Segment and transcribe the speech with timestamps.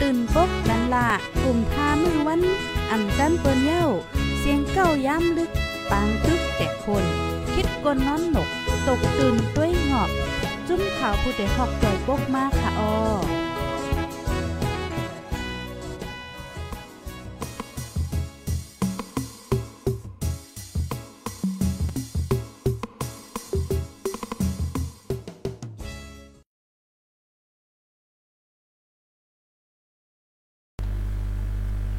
[0.00, 1.08] ตื่นปกกันละ
[1.42, 2.40] กลุ่มท่ามือวัน
[2.90, 3.86] อ่ำจันเปิ้นเย้า
[4.38, 5.50] เสียงเก้าย้ำลึก
[5.90, 7.04] ปางตึกแต่คน
[7.54, 8.48] คิดกนนอนหนก
[8.86, 10.10] ตกตื่นด้วยหงอบ
[10.68, 13.39] จุ้มข่าวผู้ใดหอกใจปกมากค่ะออ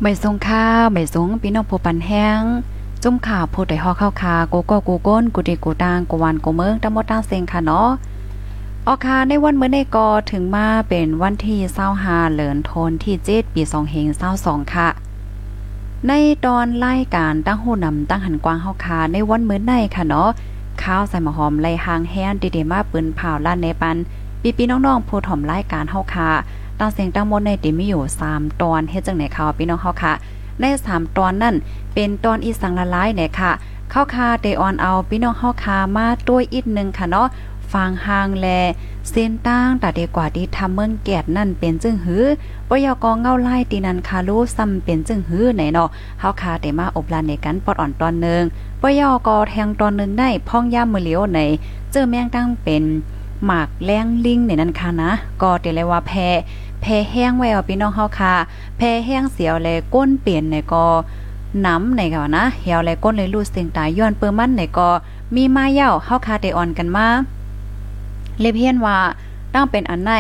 [0.03, 2.41] ไม่ทรงข้าวไม่ทรงพี่น้องผู้ปันแห้ง
[3.03, 7.89] จุ่มข่าวผู้ใดฮอเข้าคาโกโก้กูก้นกูดีกูตางกูวันกูเมืองตำบลตางเซงค่ะเนาะ
[8.88, 11.57] ออคาในวันเมื่อในกอถึงมาเป็นวันที่
[11.95, 14.07] 25เหลือนทนที่7ปี2เฮง
[14.41, 14.89] 22ค่ะ
[16.07, 16.11] ใน
[16.45, 20.29] ตอนรายการตั้งหูนำตั้งหันกวางเฮาคาในวันเมื่อในค่ะเนาะ
[20.83, 23.97] ข้าวใส่หมหอมไล่หางแห้งดีๆมาปืนเผาล้านในปัน
[24.41, 26.29] ปีปีน้องๆผู้ถ่อมรายการเฮาคา
[26.84, 30.14] ตั้งเสียงตั้งมดในติมีอยู่3ตอนเฮ็ดจังไหนคะพี่น้องเฮาค่ะ
[30.60, 31.56] ใน3ตอนนั่น
[31.94, 33.52] เป็นตอนอีสังละลายเนี่ยค่ะ
[33.90, 37.28] เข้าคาเดออนเอาพี่น้องเฮาคามาด้วยอีกนึงค่ะเนาะ
[37.74, 38.48] ฟังหางแล
[39.09, 42.26] เส้นตั้งตาเดกว่าที่ทำเมืองแกดนั่นเป็นจึงหือ
[42.70, 48.44] ปยกองเงาไล่ตีนันคารู้ซ้ำเป็นจึงหือไหนเนาะเฮาคาเดมาอบลานในกันปอดอ่อนตอนนึง
[48.82, 51.40] ปยกอแทงตอนนึงได้พ่องย่ามมือเหลียวใน
[51.92, 52.84] เจอแมงตั้งเป็น
[53.46, 56.14] หมากแรงลิงในนั้นค่ะนะก็เตเลยว่าแพ
[56.82, 58.34] แพแห้งไว้เอาพี่น้องเฮาค่ะ
[58.78, 60.88] แพแห้งเสียวแลก้นเปลี่ยนในก็
[61.66, 64.90] น้ำในก็นะเหี่ยวแลก้นเลยรูดเสียงตายย้อนเปิ้มันในก็
[65.36, 67.08] มีมาเย่าเฮาคาเตออนกันมา
[68.40, 68.97] เลเพียนว่า
[69.53, 70.12] ตั้งเป็นอันไหน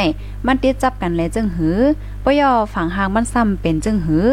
[0.45, 1.77] มันติดจับกันเลยจึงหือ
[2.23, 4.25] ปยอฝังหางมันซ้ำเป็นจึงหือ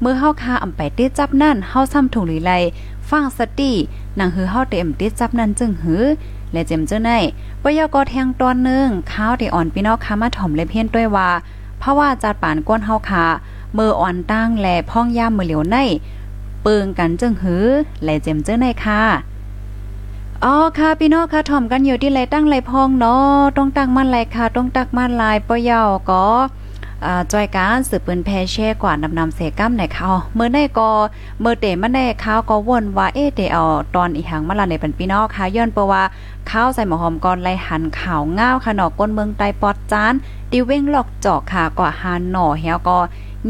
[0.00, 2.52] เมื่อเฮาคาอำไปติดจับนั่นเฮาซ้ำถูกหรือไร
[3.10, 3.72] ฟังสติ
[4.16, 6.02] หนังหือเฮาเต็มติดจับนั่นจึงหือ
[6.52, 7.10] และเจมเจ้าใน
[7.62, 11.28] ปยอกอแทงตอนนึงข้าวที่อ่อนพี่น้องคามาถ่อมเลเพียนด้วยว่า
[11.84, 13.24] เพราะว่าจัดป่านก้นเฮาคา
[13.74, 15.76] เมืออ่อนตั้งแลพ่องย่ามมือเหลียวใน
[16.62, 17.64] เปิงกันจึงหือ
[18.02, 19.02] แลเจมเจ้าในค่ะ
[20.44, 26.24] อ๋อค่ะพี่น้องค่ะถ่อมกันอยู่ที่ไรตั้งไรพองเนาะต้องตั้งมันไรค่ะต้องตักมันลายปะเยาก็
[27.32, 30.90] จอยการสืบปืนแพเช่กว่านำนำเสกัมในเขาเมื่อได้ก็
[31.40, 36.02] เมื่อเตมันได้ข้าวก็วนว่าเอ๊เตเอาตอนอีหังมาละในปันพี่น้องค่ะย้อนเปว่า
[36.50, 40.14] ข้าวใส่หมอหอมก่อนไล่หันข่าวง้าวค่ะนอกก้นเมืองไตปอดจาน
[40.50, 42.98] ดิเว้งหลอกจอกค่ะกว่าหานหน่อเฮียก็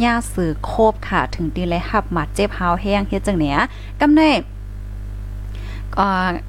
[0.02, 3.58] ย่าสื่อโคบค่ะ ถึงตีเลยหับหมัดเจ็บหาวแห้งเฮ็ดจังเนี้ย
[4.00, 4.30] กำเน่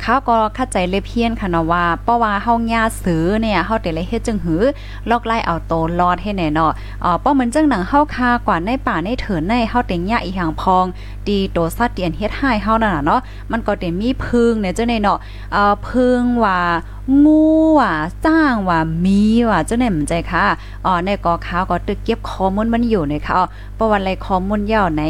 [0.02, 4.64] เขาก็เข้าใจเลยเพี้ยนค่ะเนาะว่าเพราะว่าเฮาญาซื้อเนี่ยเฮาแต่เลยเฮ็ดจึงหือ
[5.10, 6.72] ลอกไล่เอาโตรอดให้แน่เนาะ
[7.04, 10.86] อ๋อเพราะมันจังหนังเฮาคากว่าในป่าในเถินในเฮาเต็งยาอีหยังพอง
[11.28, 15.18] ดีโตสัตว์เตียนเฮ็ดให้เฮานั่นน่ะเนาะมันก็เต็มีพึ่งเนี่ยเจังได๋เนาะ
[15.52, 16.60] เอ่อพึ่งว่า
[17.24, 17.44] งู
[17.80, 17.94] ว่ะ
[18.26, 20.46] จ้างว่ามีว่ะเจ้าไหนมันใจค่ะ
[20.86, 23.40] อ๋อในกอขาวก็ตึกเก็บข้อมูลมันอยู่ในค่ะ
[23.78, 25.04] ประวัติอะไรข้อมูลยาวไหน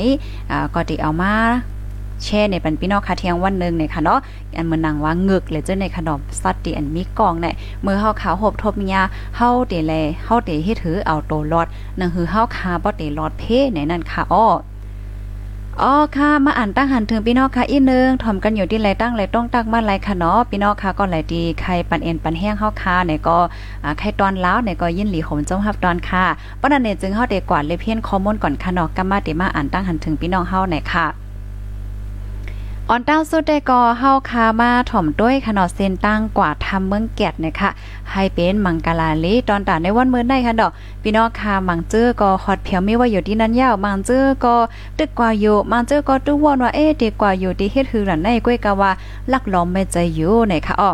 [0.51, 1.35] อ่าก็ติเอามา
[2.23, 4.19] แช่ในปันพี่น้องคาเทียงวันนึงเนี่ยค่ะเนาะ
[4.55, 9.01] อันเมือนังว่าเงึกเลยเจ้าในขนมสัตว์ที่อันมีกองเนี่ยเมื่อเฮาขาวหบทบมียา
[9.37, 9.93] เฮาเตแล
[10.25, 11.67] เฮาเตเฮ็ดถือเอาโตรอด
[11.99, 13.43] นั่นคือเฮาคาบ่เตรอดเพ
[13.73, 14.47] ในนั่นค่ะอ้อ
[15.81, 23.37] อ๋อค่ะมาอ่านตั้งหันถึงพี่น้องค่ะอีนึงถ่อมกันอยู่ที่ไรตั้งไรต้องตักมาไรค่ะเนาะพี่น้องค่ะก็ไหลดีใครปันเอ็นปันแห้งเฮาค่ะเนี่ยก็
[23.83, 26.23] อ่าใครตอนแล้วเนี่ยก็ยินหลีขมจมฮับตอนค่ะ
[26.57, 31.24] เพราะนั้นเนี่ยจึงเฮาได้กว่าเลยเพี้ยนข้อมูลก่อนค่ะเนาะกำมาติมาอ่านตั้งหันถึงพี่น้องเฮาหน่อยค่ะ
[32.89, 37.69] ออนต้าสุดได้กอเฮาคามาถ่อมด้วยขนอเซนตั้งกว่าทำเมืองแกดนะคะ
[38.11, 40.71] ให้เป็นมังกลาลีตอนตาในวันเมื้อได้ค่ะดอก
[41.01, 44.55] พี่น้องคามังเจอก็ฮอดเพียวมีว่าอยู่ที่นั้นยาวมังเจอก็
[44.97, 48.91] ตึกกว่าอยู่มังเจอก็ตุ้วนว่าเอ๊ะดีกว่าอยู่ที่เฮ็ดฮือหลันในก้วยกะว่า
[49.31, 50.91] ลักล้อมไม่ใจอยู่ไหนค่ะอ้อ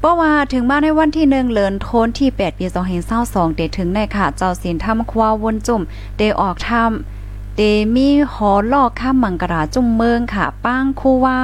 [0.00, 2.66] เพราะว่าถึงมาในวันที่หนึ่งเลินโทนที่8ปี
[3.12, 5.82] 2522เดถึงในค่ะเจ้าศีลทำควาวนจุ่ม
[6.16, 7.21] เดออกทำ
[7.56, 7.60] เต
[7.94, 11.40] มีหอลอกข้ามมังกราจุ่มเมืองค่ะ ป้างคู่ว่า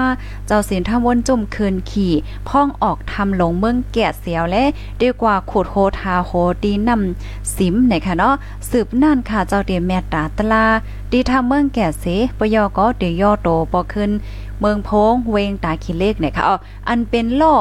[0.46, 2.14] เจ้าสินทวนจุ่มคืนขี่
[2.48, 4.64] พ่องออกทำหลงเมืองแก่เสียวและ
[5.00, 6.30] ดีกว่าขุดโฮทาโฮ
[6.64, 8.34] ดีนำสิมไหนค่ะเนาะ
[8.70, 10.66] สืบนั่นค่ะเจ้าเดียแม่ตาตลา
[11.12, 12.04] ดีทำเมืองแก่เส
[12.38, 14.10] ปยอก็เดียย่อโตปอขึ้น
[14.60, 16.56] เมืองโพงเวงตาคิเลกเนี่ยค่ะอ๋อ
[16.88, 17.56] อันเป็นล่อ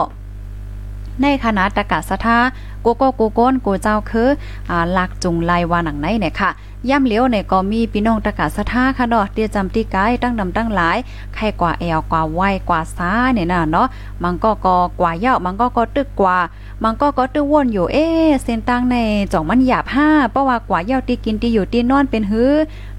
[1.22, 2.38] ในคณะตะกะสะทา
[2.82, 4.30] โกโกโกโกนโกเจ้าคือ
[4.70, 6.50] อ่าลักจุงไลวาหนังไหนเนี่ยค่ะ
[6.90, 10.98] ย่ำเหลียวเนี่ยก็มีพี่น้องตะกาสะท่าค่ะเนาะเตียจำตีกายตั้งนำตั้งหลาย
[11.36, 13.88] ใครกว่าแอวกว่าไวกว่าซ้าเนี่ยนะเนาะ
[14.24, 16.38] มันก็ก็กว่าเย้ามันก็ก็ตึกกว่า
[16.84, 18.06] มันก็ก็ตึกวนอยู่เอ๊
[18.44, 18.96] เส้นตั้งใน
[19.32, 22.52] จ่องมันหยาบห้าเพราะว่ากว่าเย้าตีกินตีอยู่ตีนอนเป็นหือ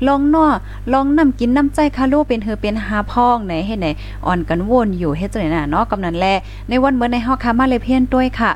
[0.07, 0.47] ลองนอ
[0.93, 3.87] ลองน้ำกินน้ำใจคาลูเป็นหือเป็นหาพองไหนเฮ็ดไหน
[4.27, 6.27] อ่อนกันวนอยู่เฮ็ดจังได๋น่ะเนาะกำนันแล
[6.69, 8.53] ในวันเมื่อในฮาค่ะมาเลยเพียนด้วยค่ะ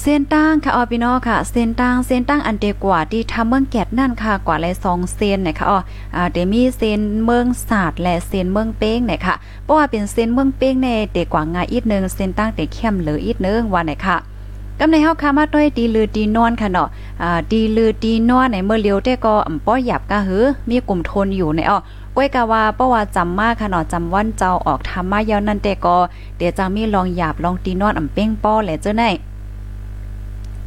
[0.00, 5.78] เส้นตั้งค่ะออพี่น้องค่ะ เส้นตั้งเส้นตั้งอันเดกว่าที่ทำเมืองแกดนั่นค่ะกว่าเลย2เส้นนะคะอ๋อ
[6.16, 9.34] อ่าเดมีเส้นเมืองศาสตร์และเส้นเมืองเป้งเนี่ยค่ะ
[9.64, 14.16] เพราะว่าเป็นเส้นเมืองเป้งในเดกว่าง่ายอีกนึงเส้นตั้งแต่เข้มหลืออีกนึงว่าไหนค่ะ
[14.78, 16.88] กำในเฮาค่ะมาด้วยดีลือดีนอนค่ะเนาะ
[17.22, 21.78] อ่าดีลือดีนอนในเมื่อเลียวแต่ก็อ่ำป้อหยับกะหือมีกลุ่มทนอยู่ในอ๋อ
[22.16, 25.96] ก้อยกะว่าเพราะว่าจำมากค่ะเนาะจำวันเจ้าออกทำมายาวนั่นแต่ก็
[26.36, 29.04] เดี๋ยวจังมีลองหยาบลองตีนอนอ่ำเป้งป้อแหละเจ้าไหน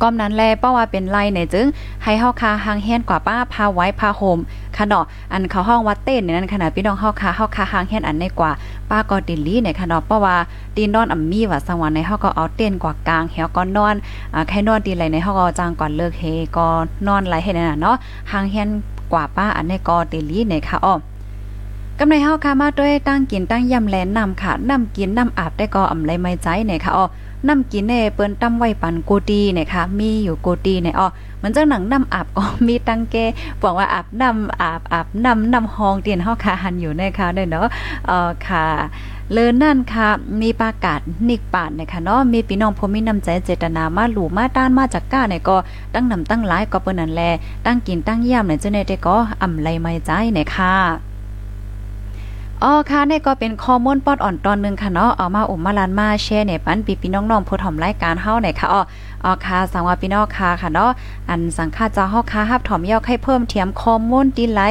[0.01, 1.65] ก้อมนั้นแลเพราะว่าเป็นไรเนี่ยจึง
[2.03, 4.39] ให้เฮาคาหางแฮนกว่าป้าพาไว้พาโฮม
[4.77, 8.51] ค่ะเนาะอันเขาห้องวัดเต้นเนี่ยนั่นขนาดพี่น้องเฮาคาเฮาคาหางแฮนอันในกว่า
[8.89, 10.35] ป้าก็ติลีเนี่ยค่ะเนาะเพราะว่า
[10.75, 13.95] ตีนอนอ่ำมีว่าสังวันในเฮาก็เอาเต้นกว่ากลางเฮาก็นอน
[14.33, 16.23] อ่าใครนอนตีไหลในเฮาก็จางก่อนเลิกเฮ
[16.57, 16.67] ก็
[17.07, 17.95] นอนไหลให้นั่นน่ะเนาะ
[18.31, 18.69] หางแฮน
[19.13, 20.95] กว่าป้าอันในก็ติลีเนี่ยค่ะอ้อ
[21.99, 27.05] กำในเฮาค่ะมาด้วยตั้งกินตั้งยำแลนนำค่ะนำกินนำอาบได้ก็อำไรไม่ใจเนี่ยค่ะอ้อ
[27.47, 31.07] น้ำกินเน่เปิ้นตั้มไว้ปันโกตีเนี่ยค่ะ มีอยู่โกตีเนี่ยอ๋อ
[31.41, 33.15] มันจังหนังน้ำอาบก็มีตั้งแก
[33.61, 37.67] บอกว่าอาบน้ำอาบอาบน้ำน้ำหองเตียนเฮาค่ะหันอยู่นะคะเด้อเนาะ
[38.07, 38.65] เอ่อค่ะ
[39.31, 40.07] เลินนั่นค่ะ
[40.41, 40.99] มีประกาศ
[41.29, 45.55] นิกปาดนะคะเนาะ มีพี่น้องพมีน้ำใจเจตนามาหลู่มาต้านมาจากก้าเนี่ยก็
[45.93, 47.21] ตั้งนำตั้งหลายก็เปิ้นนั่นแล
[47.65, 50.73] ตั้งกินตั้งย่ำเนี่ยเจ้าเนี่ยได้ก็อ่ำไรไม่ใจเนี่ยค่ะ
[52.67, 58.81] อ๋อค่ะนี่ก็เป็นข้อมูลปอดอ่อนตอนนึงค่ะเนาะเอามาอุ่มมาลานมาแชร์เนี่ยปันปีพี่น้องๆผู้ถ่อมรายการเฮาเนี่ยค่ะอ๋อ
[59.23, 60.91] อ๋อค่ะสังว่าพี่น้องค่ะค่ะเนาะ
[61.29, 64.61] อันสังฆาจ้าเฮาค่ะฮับถ่อมยอกให้เพิ่มเทียมข้อมูลดีไล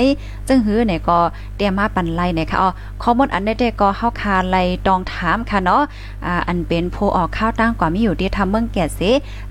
[0.48, 1.18] จึงหื้อเนี่ยก็
[1.56, 2.70] เตรียมมาปันไลเนี่ยค่ะอ๋อ
[3.02, 4.56] ข้อมูลอันได้ก็เฮาค่ะไล
[4.86, 5.82] ตองถามค่ะเนาะ
[6.26, 9.00] อ่าอันเป็นผู้ออกข้าวตั้งกว่ามีอยู่ที่ทำเมืองแก่เส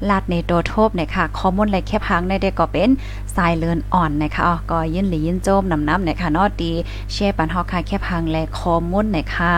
[0.10, 2.90] ลาดในโตโทบเนี่ยค่ะข้อมูลไลแคบพังในได้ก็เป็น
[3.36, 6.72] สายเลือนอ่อนนะคะอ๋อก็ยินหลียินโจมนำน้ำเนี่ยค่ะนาะดี
[7.12, 9.56] แชร์ปันเฮาค่ะแคบพังและข้อมูลเนี่ยค่ะ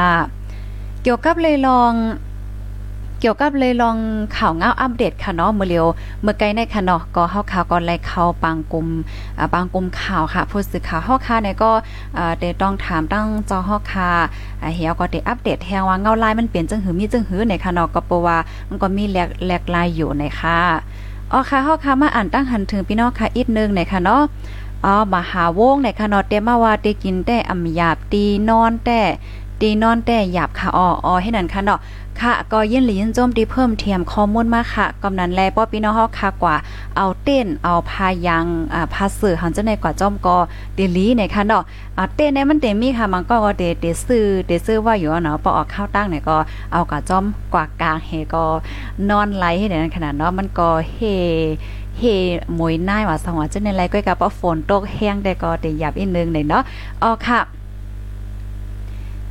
[1.03, 1.93] เกี่ยวกับเลยลอง
[3.21, 3.97] เกี่ยวกับเลยลอง
[4.37, 5.85] ข่าวเงาอัปเดตค่ะเนาะเมื่อเร็ว
[6.21, 8.87] เมื่อไกลในค่ะเนาะก็เฮาข่าวก่อนไล่เข้าปังกลุ่ม
[9.37, 11.71] อ่าปังกลุ่มข่าวค่ะ ผู้สื่อข่าวเฮาค่ะเนี่ยก็
[12.17, 14.09] อ่าได้ต้องถามตั้งจอเฮาค่ะ
[14.61, 18.37] อ่าเฮียก็ได้อัปเดตแฮงว่าเงาลายมันเปลี่ยนจังหือมีจังหือในค่ะเนาะก็เพราะว่า
[18.69, 20.59] มันก็มีแหลกแหลกลายอยู่ในค่ะ
[21.31, 24.23] อ๋อค่ะเฮาค่ะมาอ่านตั้งหันถึงพี่น้องค่ะอีกนึงในค่ะเนาะ
[24.85, 29.01] อ๋อมหาวงในค่ะเนาะเตมาว่าเตกินแต่อำหยาบตีนอนแต่
[29.61, 31.79] ตีนอนแต่หยาบค่ะอ๋ออ๋อให้นั่นค่ะเนาะ
[32.21, 36.55] ค่ะก็ยินหลียินจมตีเพิ่มเทียมข้อมูลมาค่ะกำนันแลป้อพี่น้องเฮาค่ะกว่า
[36.97, 40.37] เอาเต้นเอาพายังอ่าพาสื่อหันเจังได๋กว่าจอมก็
[40.75, 41.63] เดลีเนี่ยค่ะเนาะ
[41.97, 46.37] อ่าเต้นเนี่ยมันเต็มมีค่ะมันก็เดเดซื้อเดซื้อว่าอยู่เนาะปอออกข้าวตั้งเนี่ยก็
[46.73, 47.23] เอากะจ้อม
[47.53, 48.43] กว่ากลางเฮก็
[49.09, 50.99] นอนไหลให้ได้ขนาดเนาะมันก็เฮ
[51.99, 52.03] เฮ
[52.57, 56.63] มวยน่ายว่าสว่าจังได๋ไรก็กับป้อฝนตกแห้งได้ก็ได้หยับอีกนึงเนาะ
[57.03, 57.39] อ๋อค่ะ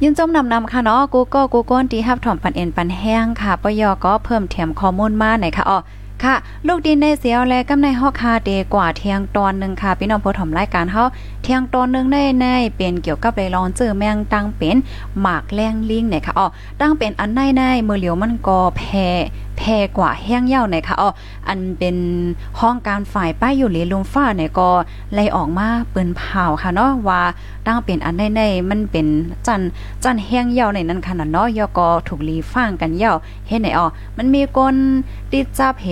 [0.07, 5.79] ยินจมนำนำค่ะเนาะกูก็กูก้นที่ฮับถ่อมปันเอ็นปันแห้งค่ะปยอก็เพิ่มเทียมข้อมูลมาหน่อยค่ะอ๋อ
[6.23, 6.35] ค่ะ
[6.67, 11.05] ลูกดินในเสียวและกำในฮอกคาเดกว่าเที่ยงตอนหนึ่งค่ะ พี่น้องผู้ถมรายการเฮา
[11.43, 12.47] เที่ยงตอนหนึ่งในใน
[12.77, 14.77] เป็นเกี่ยวกับเลยลองเจอแมงตั้งเป็น
[15.21, 16.47] หมากแรงลิงเนี่ยค่ะอ๋อ
[16.81, 18.83] ตั้งเป็นอันในในมือเหลียวมันก็แพ
[19.67, 21.11] แพกว่าแห้งเย่าเนี่ยค่ะอ๋อ
[21.49, 21.97] อันเป็น
[22.61, 24.69] ห้องการฝ่ายป้ายอยู่หลีลุมฟ้าเนี่ยก็
[25.15, 27.21] ไล่ออกมาเปิ้นเผาค่ะเนาะว่า
[27.67, 29.07] ตั้งเป็นอันในในมันเป็น
[29.47, 29.61] จัน
[30.05, 33.13] จันแห้งเย่าในนั้นค่ะเนาะยอก็ถูกลีฟ้างกันเย่า
[33.49, 34.75] เฮ็ดไหนอ๋อมันมีคน
[35.33, 35.89] ติดจับเห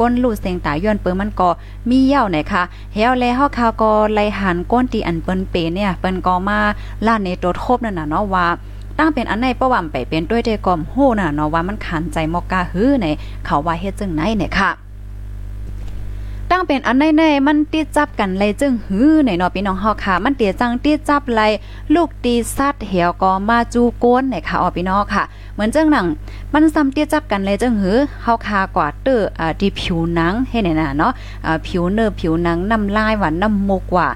[0.00, 1.48] ก้นลูดเสียงตายย้อนเปิ้มันก็
[1.90, 2.62] มีเย่าไหนค่ะ
[2.94, 6.58] เฮวแลเฮาคาก็ไล่หันก้นตีอันเปิ้นเปเนี่ยเปิ้นก็มา
[7.06, 8.46] ล่าในตัวทบนั่นน่ะเนาะว่า
[8.98, 13.06] ตั้งเป็นอันในประวัมไปเป็นด้วยเดกอมโหน่ะเนาะว่ามันขันใจมอกกาฮื้อใน
[13.44, 14.70] เขาว่าเฮ็ดจึงไหนเนี่ยค่ะ
[16.50, 21.40] ตั้งเป็นอันในในมันติดจับกันเลยจึงฮื้อในเนาะพี่น้องเฮาค่ะ มันเตียจังติดจับไล
[21.94, 25.24] ลูกตีซัดเหี่ยวก็มาจูโกนในค่ะอ๋อพี่น้องค่ะ
[25.54, 26.06] เหมือนจังหนัง
[26.52, 31.12] มันซ้ำเตี้ยจับกันเลยจังหื้อเฮาคากว่าเตออ่าที่ผิวหนังให้เนี่ยนะเนาะ
[31.46, 34.08] อ่าผิวเนื้อผิวหนังน้ำลายหวานน้ำมูกว่า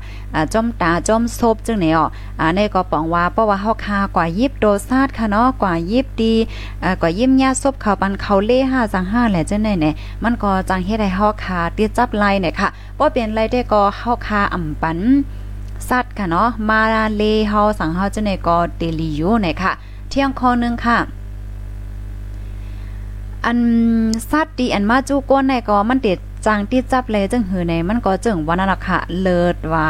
[0.52, 1.98] จ้อมตาจ้อมซบจังเนี่ย
[2.40, 6.34] อ่าในก็ปองว่าเพราะว่าเฮาคากว่ายิบโดซาดค่ะเนาะกว่ายิบดี
[6.82, 12.68] อ่ากว่ายิ้มยาซบเขาปันเขาเล่5จัง5แหละจังได๋เนี่ยมันก็จังเฮ็ดให้เฮาคาตีจับไลเนี่ยค่ะ
[12.98, 14.98] บ่เป็นไรได้ก็เฮาคาอ่ำปัน
[15.88, 16.80] สัตว์ค่ะเนาะมา
[17.16, 19.72] เลเฮาสังเฮาจังได๋ก็เตลีอยู่เนี่ยค่ะ
[20.08, 20.98] เที่ยงคอนึงค่ะ
[23.44, 23.58] อัน
[24.30, 29.86] สัตว์ดีอันมาจูก้นในก็มันเด็ด จางที่จับเลยจึงหือในมันก็จึงวันนั้นล่ะค่ะเลิศว่า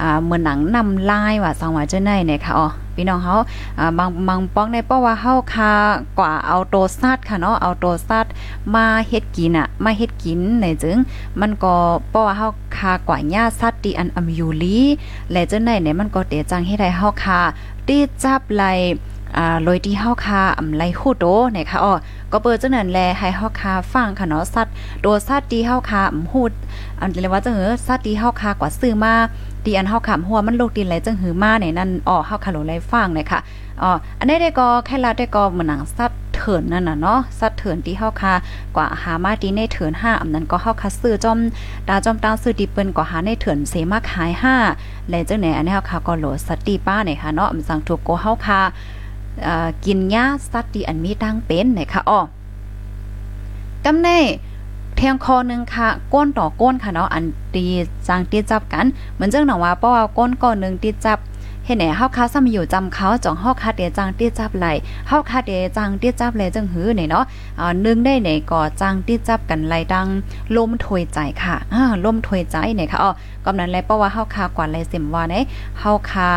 [0.00, 3.36] อ่าเหมือนหนังนำลายว่าสังว่าจะไหนเนี่ยค่ะอ๋อพี่น้องเฮา
[3.78, 5.72] อ่าบางบางป้องในเพราะว่าเฮาคา
[6.18, 8.26] กว่าเอาโตซัดค่ะเนาะเอาโตซัด
[8.74, 10.98] มาเฮ็ดกินอะมาเฮ็ดกินในจึง
[11.40, 11.74] มันก็
[12.10, 14.78] เพราะว่าเฮาคากว่าหญ้าสัตว์ที่อันอำยูลี
[15.32, 17.40] และจังไหนเนี่ยมันก็เตจังเฮ็ดให้เฮาค่า
[17.86, 18.64] ที่จับไล
[19.36, 21.94] อ่าโดยที่เฮาค่าอำไลฮู้โตเนี่ยค่ะอ๋อ
[22.32, 26.52] ก็เปิดจังนั้นแลให้เฮาคาฟังค่ะเนาะสัตว์ตัวสัตว์ที่เฮาคาอำฮู้
[27.00, 29.14] อันเรียกว่าจังเหือสัตว์ที่เฮาคากว่าซื้อมา
[29.64, 33.40] ที่อันเฮาขำหัวมันโลกดินไหลจังหือมาเนี่ยนั่นอ๋อเฮาคาโลไลฟังเนี่ยค่ะ
[33.82, 38.34] อ๋ออันนี้ได้ก็แค่ละได้ก็เหมือนหนังสัตว์เถินนั่นน่ะเนาะสัตว์เถินที่เฮาคา
[38.76, 41.38] กว่าหามาที่ในเถิน5อำนั้นก็เฮาคาซื้อจอม
[41.88, 44.30] ตาจอมตาซื้อที่เปิ้นก็หาในเถินเสมาขาย
[44.70, 48.60] 5และจังไหนอันนี้เฮาคาก็โหลสัตว์ตีป้าเนี่ยค่ะเนาะอำสังถูกโกเฮาคา
[49.84, 52.20] กินหญ้าสัตว์ที่อันมีดังเป็นนี่ยค่ะอ้อ
[53.84, 54.08] กำใน
[54.96, 57.24] แทงคอนึงค่ะ ก้นต่อก้นค่ะเนาะอัน
[57.54, 57.64] ตี
[58.08, 61.18] จางตีจับกันเหมือนจังหนังว่าเพราะว่าก้นก้อนนึงตีจับ
[61.64, 64.66] เฮ็ดไหนเฮาคาซ้ำอยู่จำเขาจ่องเฮาคาเดจางตีจับไหล
[65.08, 67.24] เฮาคาเดจางตีจับไหลจังหือนี่เนาะ
[67.58, 70.06] อ่านึงได้ไหนก็จางตีจับกันไหลดัง
[70.56, 73.10] ลมถวยใจค่ะอ่าลมถวยใจเนี่ยค่ะอ๋อ
[73.44, 75.42] กำนั้นแลเพราะว่าเฮาคากว่าไหลเสิมว่าเนี่ย
[75.80, 76.30] เฮาคา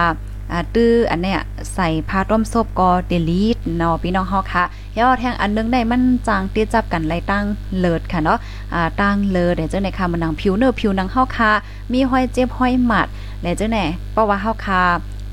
[0.75, 1.39] ตื้ออันเนี้ย
[1.73, 4.63] ใส่ผ้าต้มซบก็เดลีทเนาะพี่น้องเฮาค่ะ
[4.93, 7.45] เฮาแทงอันนึงได้มันจางตีจับกันไหลตั้ง
[7.79, 8.37] เลิศค่ะเนาะ
[8.73, 11.51] อ่าตั้งเลิศเดี๋ยวเจังได๋ค่ะมันหนังผิวเนื้อผิวหนังเฮาค่ะ
[11.93, 13.07] มีห้อยเจ็บห้อยหมัด
[13.41, 14.81] แล้วเจังได๋เพราะว่าเฮาค่ะ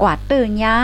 [0.03, 0.75] กวาดตื้อยา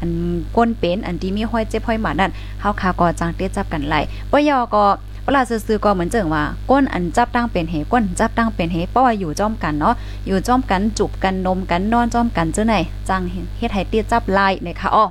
[0.00, 0.10] อัน
[0.56, 3.96] ก้นเป็นอันที่มีห้อยเจ็บห้อยหมัดนั่นเฮาค่ะก็จางเตี้ยจับกันไหล
[4.30, 4.84] บ่ยอก็
[5.28, 9.94] เวลาซื้อๆก็เหมือนเจิงว่าก้นอันจับตั้งเป็นเหก้นจับตั้งเป็นเหเพราะว่าอยู่จ้อมกันเนาะ
[10.26, 12.74] อยู่จ้อมกันจูบกันนมกันนอนจ้อมกันเจ้าไหน
[13.08, 13.22] จัง
[13.58, 15.04] เฮ็ดให้เตี้ยจับลายนะคะอ้อ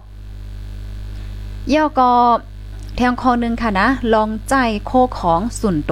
[1.74, 2.10] ย่อก็
[3.00, 5.92] แทงคอนึงค่ะนะ ลองใจโคของสุนโต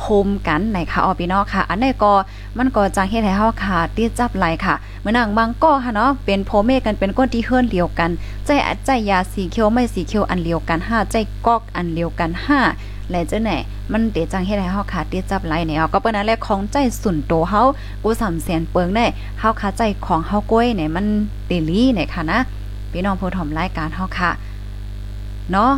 [0.00, 2.12] โฮมกันไหนค่ะออพี่น้องค่ะ อันนี้ก็
[2.58, 8.10] มันก็จังเฮ็ดให้เฮาค่ะตีจับไหลค่ะเหมือนหนังบางก็ค่ะเนาะเป็นโพเมกันเป็นก้นที่เฮือนเดียวกัน
[8.44, 8.50] ใจ
[8.84, 11.16] ใจยาสีเขียวไม่สีเขียวอันเดียวกัน5ใจ
[11.46, 12.30] กอกอันเดียวกัน
[12.70, 13.50] 5และเจ้าไหน
[13.92, 17.60] มันเตจังเฮ็ดให้เฮาค่ะตีจับไหลเนี่ยก็เปิ้นอันแรกของใจสุนโตเฮา
[18.02, 19.04] กูสำแสนเปิงได้
[19.40, 21.06] เฮาค่ะใจของเฮาก้อยเนี่ยมัน
[21.46, 22.38] เตลีเนี่ยค่ะนะ
[22.92, 24.30] พี่น้องผู้ถมรายการเฮาค่ะ
[25.52, 25.72] เนาะ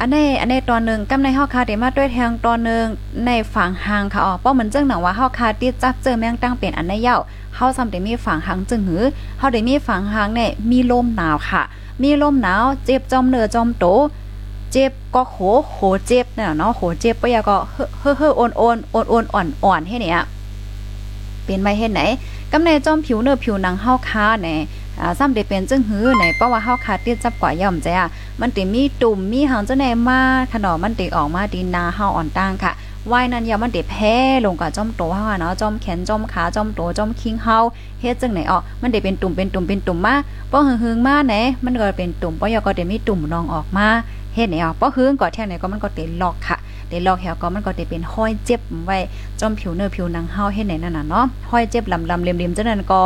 [0.00, 2.84] อันนี้อันนี้ตอนหนึ่งกำในเฮาคาเดมาด้วยแทงตอนหนึ่ง
[3.26, 7.16] ในฝั่งหางค่ะอ๋อป้อมันจึงหนังว่าเฮาคาติดจับเจอแมงตั้งเป็นอันในเย้า
[7.56, 9.02] เฮาซ้ำได้มีฝั่งหางจึงหือ
[9.38, 11.62] เฮาได้มีฝั่งหางเนี่ยมีลมหนาวค่ะ
[12.02, 13.84] มีลมหนาวเจ็บจอมเนื้อจอมโต
[14.72, 15.36] เจ็บก็โห
[15.72, 20.24] โหเจ็บเนี่ยเนาะโหเจ็บปะยาก็เฮ้อเฮ้อโอนโอนโอนโอนอ่อนอ่อนให้เนี่ย
[21.44, 22.02] เป็นไม่เฮ็ดไหน
[22.52, 24.58] กำในจอมผิวเนื้อผิวหนังเฮาคาเนี่ย
[25.00, 28.06] อ่าซ้ำได้เป็นจึงหือไหนเพราะว่าเฮาคาติดจับกว่าย่อมใจ้ะ
[28.40, 30.20] มันติมีตุ่มมีหางจังได๋มา
[30.52, 32.72] ขนมมันติออกมาดินนาเฮาอ่อนต่างค่ะ
[33.12, 37.58] ว่ายนั้นอย่ามันติแพ้ลงกับจอมโตเฮาเนาะจอมแขนจอมขาจอมโตจอมคิงเฮา
[38.00, 40.14] เฮ็ดจังไหนออกมันได้เป็นตุ่มเป็นตุ่มเป็นตุ่มมา
[40.50, 41.34] ป้อหึงๆมาไหน
[41.64, 43.86] มันก็เป็นตุ่มป้อยก็ได้มีตุ่มนองออกมา
[44.34, 46.56] เฮ็ดไหนออกป้อหึงก็แท่ไหนก็มันก็เตล็อกค่ะ
[46.88, 48.98] เตล็อกแถวก็มันก็ได้เป็นห้อยเจ็บไว้
[49.40, 53.00] จอมผิวเนื้อผิวหนังเฮาเฮ็ดไหนนั่นน่ะเนาะห้อยเจ็บลำๆเลียมๆจังนั้นก็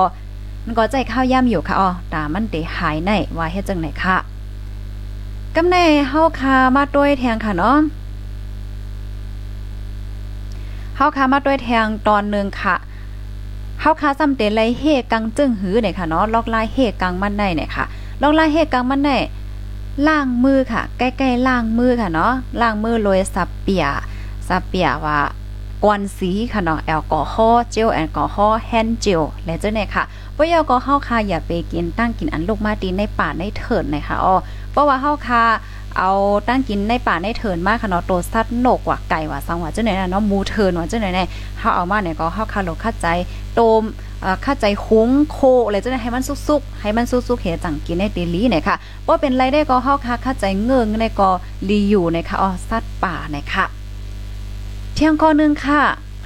[0.65, 4.17] มันก็ใจข้าวย่ำอยู่ค่ะอ๋อตามันเตหายในว่าเฮ็ดจังไหนค่ะ
[5.57, 5.77] กำใน
[6.09, 7.79] เฮาคามาด้วยแทงค่ะเนาะ
[10.97, 12.77] เฮาคามาด้วยแทงตอนนึงค่ะ
[13.81, 17.85] เฮาคาซ้ำเตไลเฮกังจึงหือเนี่ยค่ะเนาะลอกลายเฮกังมันได้เนี่ยค่ะ
[18.23, 19.17] ลอกลายเฮกังมันได้
[20.07, 23.87] ล้างมือค่ะ ใกล้ๆล้างมือค่ะเนาะล้างมือโรยซับเปีย
[24.49, 25.19] ซับเปียว่า
[25.85, 30.05] กวนสีค่ะเนาะแอลกอฮอล์เจลแอลกอฮอล์แฮนด์เจลและเจ้าเนี่ยค่ะ
[30.37, 34.35] บ่ยอลก็เฮาค่ะอย่าไปกินตั้งกินอันลูกมาตีในป่าในเถิดนะคะอ๋อ
[34.71, 35.43] เพราะว่าเฮาค่ะ
[35.99, 36.13] เอา
[36.49, 41.25] ตั้งกินในป่าในเถินมากค่ะเนาะโตสัตว์นกว่าไก่ว่าสังว่าเจังไหนน่ะเนาะมูเถินว่าเจังไหนแน่
[41.59, 43.07] เฮาเอามาเนี่ยก็เฮาค่ะโลคัดใจ
[43.55, 43.83] โตม
[44.23, 51.31] เอ่อคัดใจคุ้งโคอะไรจังไหนให้มันสุกๆให้มันสุกๆเฮจังกินในเดลีเนี่ยค่ะบ่เป็นไรได้ก็เฮาค่ะคัดใจเงิงในก็
[51.69, 53.67] ลีอยู่นะคะอ๋อสัตว์ป่านะคะ
[55.01, 55.83] เที่ยงข้อนึงค่ะ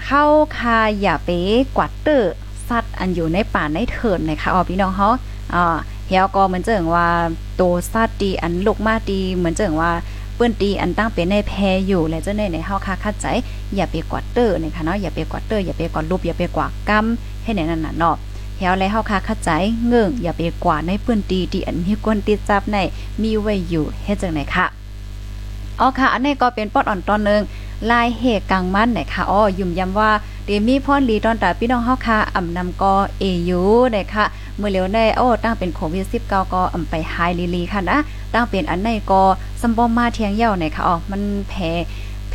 [0.07, 0.25] เฮา
[0.59, 1.31] ค่ะอย่าไป
[1.77, 2.33] กวาดเตอร์
[2.69, 5.09] สัตว์อันอยู่ในป่าในเถินนะคะอ๋อพี่น้องเฮา
[5.55, 5.77] อ่า
[6.07, 7.09] เฮียก็เหมือนเจิงว่า
[7.57, 7.63] โต
[7.93, 9.91] สัตว์ตีอันลูกมาตีเหมือนเจิงว่า
[10.35, 11.53] เปิ้นตีอันตั้งเป็นในแพ
[11.87, 13.27] อยู่และเจ้าในในเฮาคาคัดใจ
[13.75, 18.17] อย่าไปกวาดเตอร์นะคะเนาะอย่าไปกวาดเตอร์อย่าไปกวาดรูปอย่าไปกวาดกำให้ไหนนั่นน่ะเนาะ
[18.57, 19.51] เฮียและเฮาคาคัดใจ
[19.87, 22.77] เงื่งอย่าไปกวาดในเปิ้นตีที่อันมีกวนติดจับใน
[23.23, 24.67] มีไว้อยู่เฮ็ดจังไหนค่ะ
[25.81, 27.43] อ๋อค่ะ อันนี้ก็เป็นปอดอ่อนตอนนึง
[27.91, 30.11] ลายเหตุกลางมันนะคะอ๋อยุ่มย้ำว่า
[30.47, 33.61] เดมีพรลีตอนตาพี่น้องเฮาค่ะอ่ำนำกอเอยู
[33.95, 34.25] นะคะ
[34.59, 37.99] เมื่อเร็วได้โอ้ตั้งเป็นโควิด19ก็อ่ำไปไฮลีลีค่ะนะ
[38.35, 39.23] ตั้งเป็นอันในก็
[39.61, 41.71] สมบ่มมาเทียงเย่าไหนค่ะอ๋อมันแพ้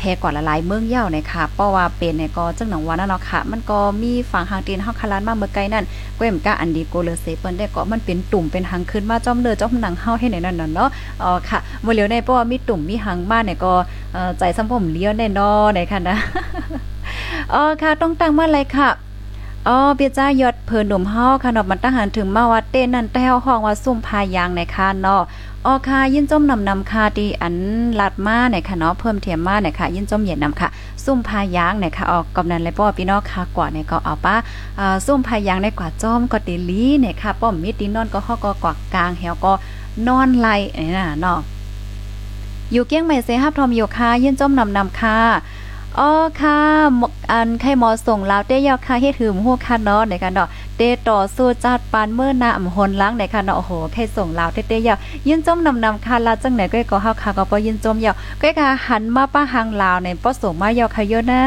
[0.00, 5.84] แพกว่าละลายเมืองเย่าเนี่ยค่ะเพราะว่าเป็นเนี่ยก็จังหนังวานั่นเนาะค่ะ มันก็มีฝั่งหางตีนเฮาคลานมาเมื่อไกลนั่น
[6.18, 10.88] ก้มก้าอันดีโกเลเซเปิ้นได้ก็มันเป็นตุ่มเป็นหางขึ้นมาจ้อมเลือจ้อมหนังเฮาให้ในนั้นเนาะ
[11.22, 13.72] อ๋อค่ะบ่อเหลียวในเพราะว่ามีตุ่มมีหางมาเนี่ยก็
[14.38, 16.16] ใจสัมผมเลี้ยวแน่นอนในค่ะนะ
[17.52, 18.90] อ๋อค่ะต้องตั้งมาเลยค่ะ
[19.68, 25.22] อ๋อเปียจ้ายอดเพิ่นหนุ่มเฮาค่ะเนาะมันตั้งหันถึงมาวัดเต้นนั่นแต่เฮาห้องว่าซุ่มพายางในค่ะเนาะ
[25.66, 27.56] ออค่ะยินจมนำนำค่ะดีอัน
[28.00, 30.68] ลัดมาเนี่ยค่ะเนาะเพิ่มเทียมมาเนี่ยค่ะ ยินจมเย็นนำค่ะ
[31.04, 34.34] ซุ่มพายางเนี่ยค่ะออกกำนันเลยป้อพี่น้องค่ะกว่าเนี่ยก็เอาป้า
[34.78, 39.52] อ่าซุ่มพายางในกว่าจอมก็ติลีเนี่ยค่ะป้อมมิดดินนอนก็ฮอกก็กว่ากลางแหวก็
[40.06, 40.48] นอนไหล
[40.86, 41.38] นี่น่ะเนาะ
[42.72, 45.18] อยู่เกี้ยงใหม่เซฮับทอมโยู่ค่ะยินจมนำนำค่ะ
[45.98, 46.58] อ๋อค่ะ
[47.32, 54.94] อันไข่หมอส่งลาวเต้ยอค่ะเฮ็ดหืมฮู้ค่ะเนาะในกันเนาะเตต่อสู้จัดปานเมื่อหน้าอำหนล้างในค่ะเนาะโอ้โหไข่ส่งลาวเต้ๆยอ
[55.28, 61.42] ยินจมนำนำค่ะลาจังไหนก็ก็เฮาค่ะก็บ่ยินจมยอก็ค่ะหันมาป้าหางลาวในป้อส่งมายอค่ะเยอะแน่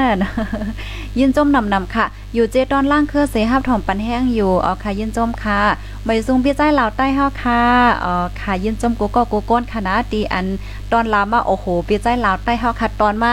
[1.19, 5.59] ยินจมนำนำค่ะ อยู่เจตอนล่างเครือเสฮับถอมปันแห้งอยู่อ๋อค่ะยินจมค่ะ
[6.05, 7.61] ใบซุงพี่ใจลาวใต้เฮาค่ะ
[8.03, 10.45] อ๋อค่ะยินจมกูก็กูก้นคณะตีอัน
[10.91, 13.31] ตอนลามาโอ้โหพี่ใจลาวใต้เฮาค่ะตอนมา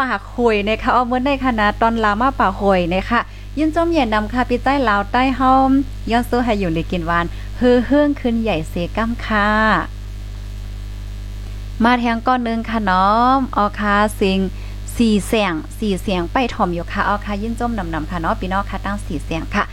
[0.00, 3.20] ปากหวยนะคะเอาเมื่อในคณะตอนลามาปากหวยนะคะ
[3.58, 5.52] ยินจมเย็นนำค่ะพี่ใต้ลาวใต้เฮา
[6.10, 7.26] ย้อนซื้อให้อยู่ในกินวาน
[7.56, 9.48] เฮือเฮืองขึ้นใหญ่เสกัมค่ะ
[11.84, 14.38] มาแทงก้อนนึงค่ะน้อมออคาสิง
[14.96, 19.64] สี่เสียงสี่เสียงไปถ่อมอยู่ค่ะออคายินจมนำนำค่ะเนาะพี่น้องค่ะตั้งสี่เสียงค่ะ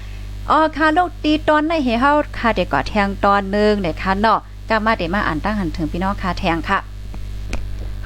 [0.52, 4.40] ออคาโลกตีตอนในเฮาค่ะเด็กก่อแทงตอนนึงเนี่ยค่ะเนาะ
[4.70, 6.80] ก็มาเดมาอ่านตั้งหันถึงพี่น้องค่ะแทงค่ะ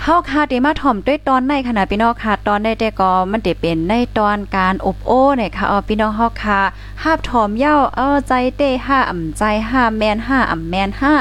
[0.02, 6.60] เฮาคาเดมาถ่อมด้วยตอนในขณะพี่น้องค่ะตอนได้แต่ก็มันได้เป็นในตอนการอบโอ้เนี่ยค่ะเอาพี่น้องเฮาคา
[7.04, 11.14] หาบถ่อมเย้าเออใจเต้ห้าอ่ำใจห้าแมนห้าอ่ำแมนห้า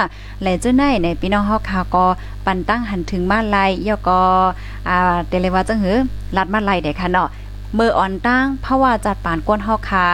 [0.43, 2.07] และเจ้าในในพี่น้องเฮาคาก็
[2.45, 4.21] ปันตั้งหันถึงมาลายเยาก็
[4.89, 5.97] อ่าเตเลยว่าจังหือ
[6.37, 7.29] ลัดมาลายได้ค่ะเนาะ
[7.75, 10.05] เมื่ออ่อนตั้งเพราะว่าจัดปานก้นเฮาคา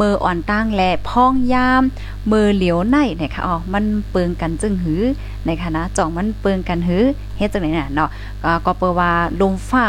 [0.00, 1.82] มืออ่อนตั้งและพ้องยาม
[2.32, 5.02] มือเหลียวในนะคะอ๋อมันเปิงกันจึงหือ
[5.46, 7.04] นะคะนะจ่องมันเปิงกันหือ
[7.38, 8.08] เฮ็ดจังไหนน่ะเนาะ
[8.66, 9.84] ก็เปิว่าลมฟ้า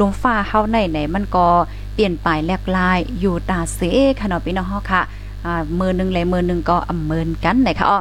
[0.00, 1.46] ลมฟ้าเฮาในไหนมันก็
[1.94, 3.80] เปลี่ยนไปแลกลายอยู่ตาเส
[4.20, 5.02] ค่ะเนาะพี่น้องเฮาค่ะ
[5.44, 7.98] อ่ามือนึงเลยมือนึงก็อำเมินกันนะคะอ๋อ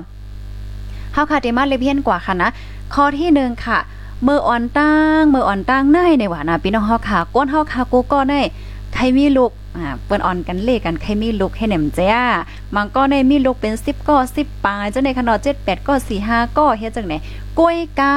[1.14, 2.50] เฮาค่ะเตมาเลยเพียนกว่าค่ะนะ
[2.94, 3.80] ข้อที่1ค่ะ
[4.28, 8.42] มืออ่อนตั้งมืออ่อนตั้งในในว่านะพี่น้องเฮาค่ะก้นเฮาค่ะกูก็ได้
[8.94, 12.22] ใครมีลูกอ่าเปิ้นออนกันเล่กันใครมีลูกให้แหนมจ้า
[12.76, 17.14] มันก็ได้มีลูกเป็น10ก็10ปลายจังในขนาด7 8ก็4 5ก็เฮ็ดจังไหน
[17.60, 18.14] กล้วยกา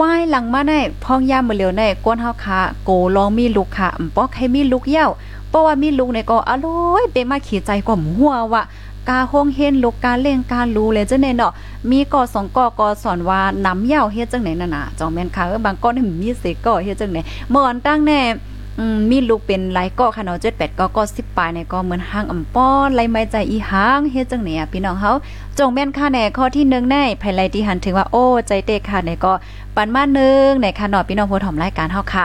[0.00, 5.08] ว่ายหลังมาได้พองยามมื้อเหลียวในก้นเฮาค่ะโกลองมีลูกค่ะอำปอกให้มีลูกเย้า
[5.48, 8.62] เพราะว่ามีลูกในก็อร่อยเป็นมาขี้ใจกว่าหัวว่า
[9.08, 11.52] กาห้องเฮ็นลูกกาเล่งการู้เลยเจังได๋เนาะ
[11.90, 17.18] มีก่อสองก่อก็สอนว่าน้ำเหย้าเฮ็ดจังไหนนั่นน่ะจองแม่นค่ะเออบางก้อนมีเสก่อเฮ็ดจังไหน
[17.50, 18.20] เมื่ออันตั้งแน่
[19.10, 25.12] มีลูกเป็นหลายก็ค่ะเนาะ7 8ก็ก็10ปลายในก็เหมือนห้างอำป้อนไล่ไม่ใจอีหางเฮ็ดจังเนี่ยพี่น้องเฮา
[25.58, 29.32] จงแม่นค่ะแน่ข้อที่1ในภายไลที่หันถึงว่าโอ้ใจเตะค่ะในก็
[29.76, 32.24] ปันมานึงในค่ะเนาะพี่น้องผู้ถมรายการเฮาค่ะ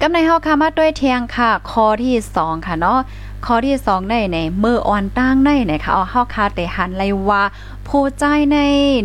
[0.00, 2.98] กำในเฮาค่ะมาด้วยเทียงค่ะข้อที่2ค่ะเนาะ
[3.46, 7.42] ข้อที่2ในในมืออ่อนตั้งในในค่ะเอาเฮาค่ะแต่หันไลว่า
[7.88, 8.56] ผู้ใจใน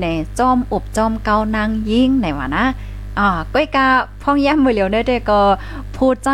[0.01, 0.07] ใน
[0.39, 2.65] จอมอบจอมเกานางยิ่งในว่านะ
[3.19, 3.87] อ่าก้อยกา
[4.23, 5.41] พ่องแย้มมือเหลียวได้แต่ก็
[5.95, 6.29] ผู้ใจ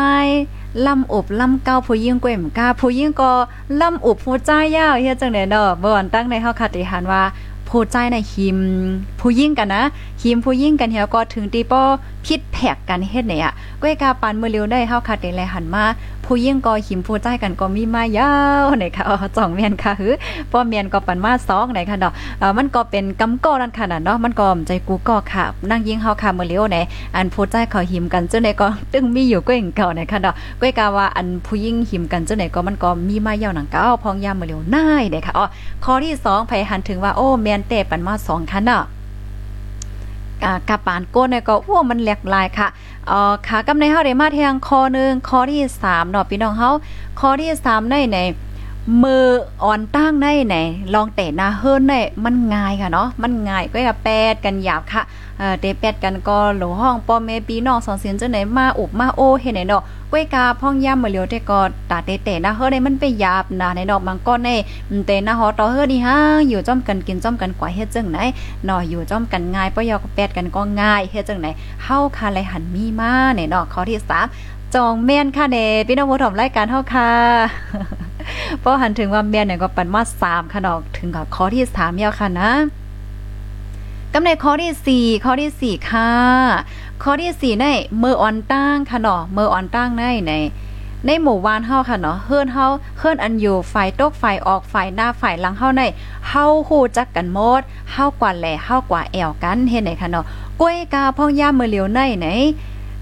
[0.87, 3.31] ลำอบลำเก้าผู้ยิ่งกวยมกาผู้ยิ่งก็
[3.81, 7.23] ลำอบผู้ใจยาวเฮียจังไหนเนาะเมื่อวันตั้งในเฮาคติหันว่า
[7.71, 8.59] ผู้ใจในหิม
[9.19, 9.83] ผู้ยิ่งกันนะ
[10.21, 11.81] หิมผู้ยิ่งกันเฮียก็ถึงตีป้อ
[12.25, 15.83] พิษแผกกันเฮ็ดเนี่ยก้อยกาปานมือเร็วได้เฮาคัดได้แลหันมา
[16.25, 18.31] ผู้ยิ่งก็หิมผู้ใจกันก็มีมายา
[18.63, 19.03] วไหนค่ะ
[19.35, 20.13] จ่องเมียนค่ะหือ
[20.51, 26.77] ป้อเมียนก็ปันมา2ไหนค่ะเนาะเออมันก็เป็นกำก้อนั่นค่ะเนาะมันก็ใจกูก็ค่ะ นั่งยิ่งเฮาค่ะมือเร็วไหน
[27.15, 35.45] อันผู้ใจเขาหิมกันเจังได๋ก็ตึงมีอยู่ก้อยเก่าไหนค่ะเนาะก้อยกาว่าอันผู้ยิ่งหิมกันเจังได๋ก็มันก็มีมายาวหนังเก้าพองยามเมือเร็วน่ายเด้ค่ะอ๋อ
[35.83, 38.83] ข้อที่2ไผหันถึงว่าโอ้เมียนเตปันมา2ค่ะเนาะ
[40.69, 42.67] กาปานก้นเนี่ยก็โอ้มันแหลกลายค่ะ
[43.07, 46.71] เอ่อขากำในเฮาได้มาแทงคอนึงคอที่3เนาะพี่น้องเฮา
[47.19, 48.17] คอที่3ในใน
[49.03, 49.25] มือ
[49.63, 50.55] อ่อนตั้งในไหน
[50.93, 55.01] ลองเตะนาเฮิรนในมันง่ายค่ะเนาะมันง่ายก็อย่าแปดกันหยาบค่ะ
[55.39, 64.49] เออเตะแปดกันก็หลห้องป้อแม่ปีน้องสองเสียนจังไหนมาอุบมาโอเฮ็ดไหนเนาะก้วยกาพ่องย่ำมาเลียวแต่ก็ตาเตะนะเฮ้อในมันไปหยาบนะในดอกมังก้อนใน
[65.07, 66.15] เตะนะฮอต่อเฮ้อนี่ฮะ
[66.49, 68.17] อยู่จ้อมกันกินจ้อมกันกว่าเฮ็ดจังไหน
[68.65, 71.47] เนาะอยู่จ้อมกันง่ายปยอก็แปดกันก็ง่ายเฮ็ดจังไหน
[71.83, 75.57] เฮาคาไลหันมีมาในเนาะข้อที่3 จองแม่นค่ะเน
[75.87, 77.11] พี่น้องผู้ชมรายการเฮาค่ะ
[78.63, 82.51] พอหันถึงว่าแม่นเนี่ยก็ปันมา3ค่ะเนาะถึงกับข้อที่3ยาวค่ะนะ
[84.13, 86.11] กำในข้อที่4ข้อที่4ค่ะ
[87.03, 87.65] ข้อที่4ใน
[87.99, 90.33] เมื่ออ่อนตั้งค่ะเนาะเมื่ออ่อนตั้งในใน
[91.05, 92.65] ในหมู่บ้านเฮาค่ะเนาะเฮือนเฮา
[92.99, 95.83] เฮือนอันอยู่ฝ่ายตกฝ่ายออกฝ่ายหน้าฝ่ายหลังเฮาใน
[96.29, 100.25] เฮาฮู้จักกันหมดเฮากว่าแหล่เฮากว่าแอวกันเฮ็ดไหนค่ะเนาะ
[100.59, 102.27] กล้วยกาพ่องย่ามือเหลียวในไหน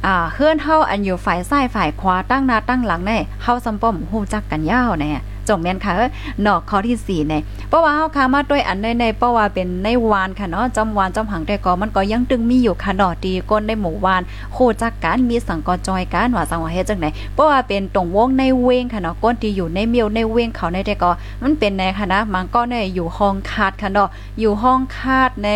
[0.06, 3.12] อ่าเฮือนเฮาอันอยู่ฝ่ายซ้ายฝ่ายขวาตั้งหน้าตั้งหลังใน
[3.44, 5.12] เฮาซัมป้อมฮู้จักกันยาวแน่
[5.48, 5.94] จงแม่นค่ะ
[6.42, 14.22] เนาะข้อที่4เนี่เพราะว่าเฮาคามาด้วยอันในในเพราะว่าเป็นในวานค่ะเนาะจอมวานจอมหังแต่ก็มันก็ยังตึงมีอยู่ค่ะเนาะตีก้นในหมู่วาน
[14.54, 21.12] โคจักกันมีสังกอจอยกันว่าสังว่าเฮ็ดจังได๋เพราะว่าเป็นตรงวงในเวงค่ะเนาะก้นที่อยู่ในเมียวในเวงเขาในแต่ก็
[21.44, 24.10] มันเป็นในค่ะนะมันก็ในอยู่ห้องคาดค่ะเนาะ
[24.40, 25.50] อยู่ห้องคาดใน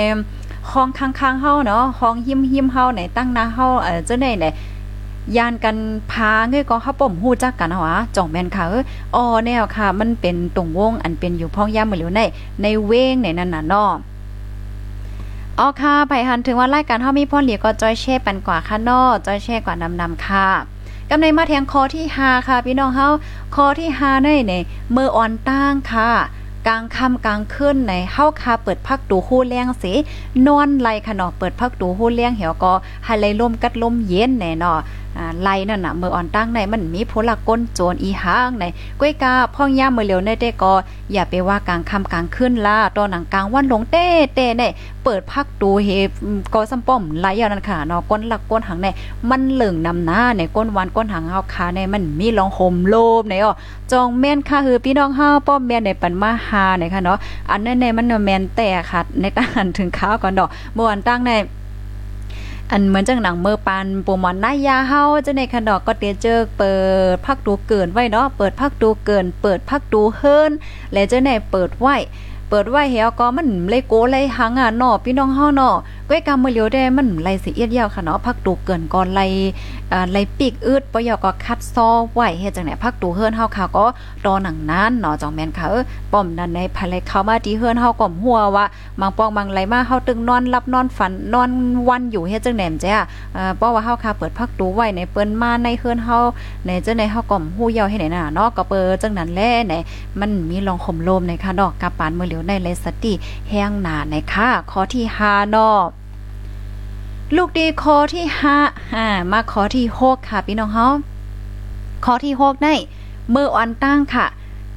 [0.72, 4.54] ห้องข้างๆเฮาเนาะห้องหิมหิมเฮาไหนตั้งหน้าเฮาเออจังได๋เนี่ย
[5.38, 5.76] ยานกัน
[6.12, 8.84] พาเงยก็เฮาป่มฮู้จักกันหวะจ่องแมนค่ะเออ
[9.16, 12.22] อ๋อแนวค่ะ มันเป็นตรงวงอันเป็นอยู่พ้องย่ามือเหลียวใน
[12.62, 13.92] ในเว้งในนั้นน่ะเนาะ
[15.60, 20.48] อ๋อค่ะไปหันถึงว่ารายการเฮามีพ่อเหลียก็จอยแช่ปันกว่าค่ะเนาะจอยแช่กว่านำนำค่ะ
[21.10, 23.08] กำในมาแทงคอที่5ค่ะ พี่น้องเฮา
[23.56, 24.54] คอที่5ในใน
[24.92, 26.10] เมื่ออ่อนตั้งค่ะ
[26.68, 29.94] กลางค่ำกลางคืนในเฮาคาเปิดพักดูฮู้เลี้ยงสิ
[30.48, 32.74] นอนไลขนอเปิดพักดูฮู้เลี้ยงเหี่ยวก็
[33.06, 34.74] ให้ไล่ลมกัดลมเย็นแน่นอ
[35.42, 38.66] ไล่นั่นน่ะเมื่ออ่อนตั้งในมันมีพลกก้นโจรอีหางใน
[39.00, 40.74] ก้วยกาพ่องย่าเมื่อเร็วในเด้ก็
[41.14, 44.64] อย่าไปว่ากลางค่ำกลางคืนล่ะตอนหนังกลางวันลงเต้เต้ใน
[45.04, 45.90] เปิดพักดูเฮ
[46.54, 48.88] ก็ซ้ำป้อมไล่ยาวนั่นค่ะเนาะก้นหลักก้นหางใน
[49.30, 53.54] มันเหลืองนำหน้าในก้นวันก้นหางเฮาคาในมันมีรองห่มโลบในอ๋อ
[53.92, 57.18] จองแม่นค่ะคือพี่น้องเฮาป้อมแม่นในปันมาหาในค่ะเนาะ
[57.52, 59.48] อันนั้นในมันแม่นแต่ค่ะในตั้ง
[59.78, 61.32] ถึงข้าวก่อนดอกเมื่อวันตั้งใน
[62.76, 66.76] อันเหมือนจังหนังเมื่อปันปูมอนนายาเฮาจะในขนดอกก็เตียเจอเปิ
[67.14, 70.52] ดพักดูเกินไว้เนาะเปิดพักดูเกิน เปิดพักดูเฮิรน
[70.94, 71.96] และจะในเปิดไว้
[72.54, 75.76] ปิดไว้เหี่ยวก็มันเลยโกเลยหังอะเนาะพี่น้องเฮาเนาะ
[76.10, 79.22] ก้อยกำมือเลียวได้มันไหลสิเอียดยาวค่ะเนาะพักดูเกินก่อนไหล
[79.92, 83.86] อ่าไหลปีกอืดปยอก็คัดซอไว้เฮ็ดจังไหนพักดูเฮือนเฮาค่ะก็
[84.26, 88.66] ตอหนังนั้นเนาะจองแม่นค่ะเออป้อมนั้นในภายเข้ามาที่เฮือนเฮาก็หัวว่า
[89.00, 91.50] บางปองบางไหลมาเฮาตึงนอนรับนอนฝันนอน
[91.88, 96.18] วันอยู่เฮ็ดจังแหนมจ้ะเอ่อเพราะว่าเฮาค่ะเปิดพักดูไว้ในเปิ้นมาในเฮือนเฮา
[96.66, 99.74] ในจังได๋เฮาก็ฮู้ยาวให้ไหนน่ะเนาะก็เปิดจังนั้นแลใน
[100.20, 103.14] มันมีรองข่มลมในค่ะดอกกาปานมือเหลียวในเลสติ
[103.50, 105.72] แห้งหนาในค่ะข้อที่ฮานอ
[107.36, 108.58] ลูกดีคอที่ห้า
[108.96, 110.88] อ่ามาคอที่หกค่ะพี่น้องเฮา
[112.06, 112.74] คอที่หกได้
[113.32, 114.26] เมื่ออันตั้งค่ะ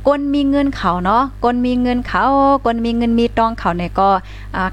[0.08, 2.24] กนมีเงินเขาเนาะกนมีเงินเขา
[2.66, 4.08] กนมีเงินมีตองเขาเนี่ยก็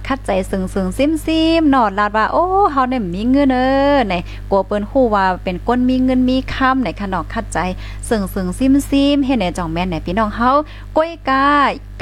[0.08, 3.60] คัดใจสึงสึงซิมซิมนอดลาดว่าโอ้เฮาเนี่ยมีเงินเอ
[3.94, 4.14] อไหน
[4.50, 7.60] กลัวเปิ้นฮู้ว่าเป็นกนมีเงินมีคำในขนอกคัดใจ
[8.10, 10.52] สึงสึงซิมซิมเฮ็ดในจ่องแม่นในพี่น้องเฮา
[10.98, 11.48] ก้อยกา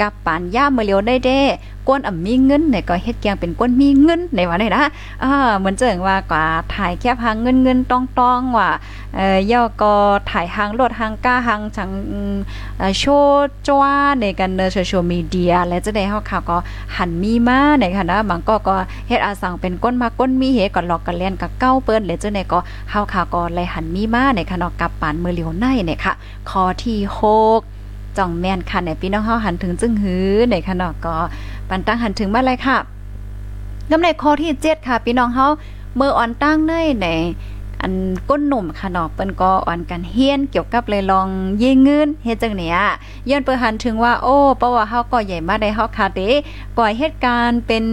[0.00, 1.42] กับปานย่าเมื่อเลียวได้เด้
[1.88, 4.84] ก้นอ่ำมีเงินเนี่ยก็เฮ็ดเกียงเป็นก้นมีเงินในว่าได้นะ
[5.20, 8.70] เอ่าเหมือนเจิงว่ากว่าถ่ายแคบหางเงินเงินตองตองว่า
[9.14, 9.94] เอ่อย่อก็
[10.30, 11.90] ถ่ายหางรถหางก้าหางจัง
[12.98, 13.84] โชว์จ้า
[14.20, 16.56] ในกันเนอโซเชียลมีเดีย และจะได้เฮาข่าวก็
[16.96, 18.76] หันมีมาในค่ะนะบางก็ก็
[19.08, 22.58] เฮ็ดอาสังเป็นก้นมาก้นมีเฮก็หลอกกันเล่นกับเก้าเปิ้นและจะได้ก็
[22.90, 26.12] เฮาข่าวก็เลยหันมีมาในค่ะเนาะกับปานมือเหลียวในเนี่ยค่ะ
[26.50, 27.71] ข้อที่6
[28.18, 31.16] จ่องแม่นค่ะในพี่น้องเฮาหันถึงจึงหือในค่ะเนาะก็
[31.68, 32.78] ปันตั้งหันถึงมาเลยค่ะ
[33.90, 35.46] กำในข้อที่7ค่ะ พี่น้องเฮา
[35.96, 36.72] เมื่ออ่อนตั้งเน
[37.02, 37.08] ใน
[37.80, 37.94] อัน
[38.28, 41.28] ก้นหนุ่มค่ะเนาะเปิ้นก็อ่อนกันเฮียนเกี่ยวกับเลยลอง
[41.62, 42.78] ยิงเงินเฮ็ดจังเนี่ย
[43.28, 46.20] ย้อนเปิ้นหันถึงว่าโอ้เพราะว่าเฮาก็ใหญ่มาได้เฮาคาเต
[46.78, 47.84] ก่อยเหตุการณ์เป็น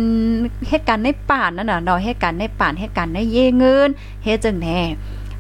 [0.70, 3.90] เหตุการณ์ในป่านนั่นน่ะเนาะเหตุการณ์ในป่านเหตุการณ์ในเยเงิน
[4.24, 4.80] เฮ็ดจังแน่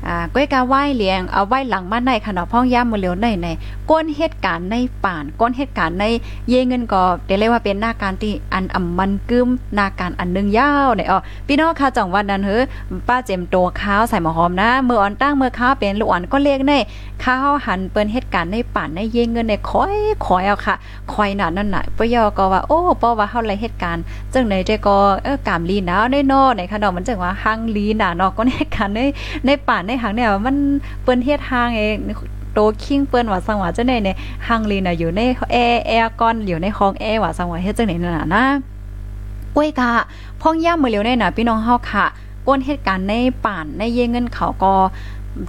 [0.07, 3.47] อ่าก้อยกาไหว้เลี้ยงเอาไหว้หลังมาในค่ะเนาะพ้องย่ามมือเหลียวในใน
[3.89, 6.05] ก้นเหตุการณ์ในป่านก้นเหตุการณ์ใน
[6.49, 12.61] เยเงินก็เดี๋ยวเรียกว่าเป็นหน้าการที่อันอ่ำมันกึมหน้าการอันนึงยาวเนี่ยอ๋อพี่น้องค่ะจังวันนั้นเฮ้อ
[13.07, 16.73] ป้าเจมโตข้าวใส่หมอหอมนะเมื่ออ่อนตั้งเมื่อข้าวเป็นลูกอ่อนก็เรียกใน
[17.25, 20.75] ข้าวหันเปิ้นเหตุการณ์ในป่านในเยเงินในคอยคอยเอาค่ะ
[21.13, 28.99] คอยหนานั่นน่ะปยอก็ว่าโอ้ป้อว่าเฮาไรเหตุการณ์จังไหนเจก็เออกามลีหนาวได้นอในค่ะเนาะมันจังว่าหังลีหนาเนาะก็เหตุการณ์ใน
[29.45, 30.55] ในป่านในหางเนี่ยมัน
[31.03, 31.95] เปิ้นเฮ็ดทางเอง
[32.53, 35.21] โตคิงเปิ้นว่าสังว่าจังได๋เนี่ยหังลีน่ะอยู่ใน
[35.51, 38.45] แอร์แอร์ก้อนอยู่ในห้องแอร์ว่าสังว่าเฮ็ดจังได๋นั่นน่ะนะ
[39.55, 39.91] ก้วยกะ
[40.41, 42.05] พ่องย่ามมื้อเร็วในน่ะพี่น้องเฮาค่ะ
[42.47, 43.13] ก้นเหตุการณ์ใน
[43.45, 44.73] ป่านในเยเงินเขาก็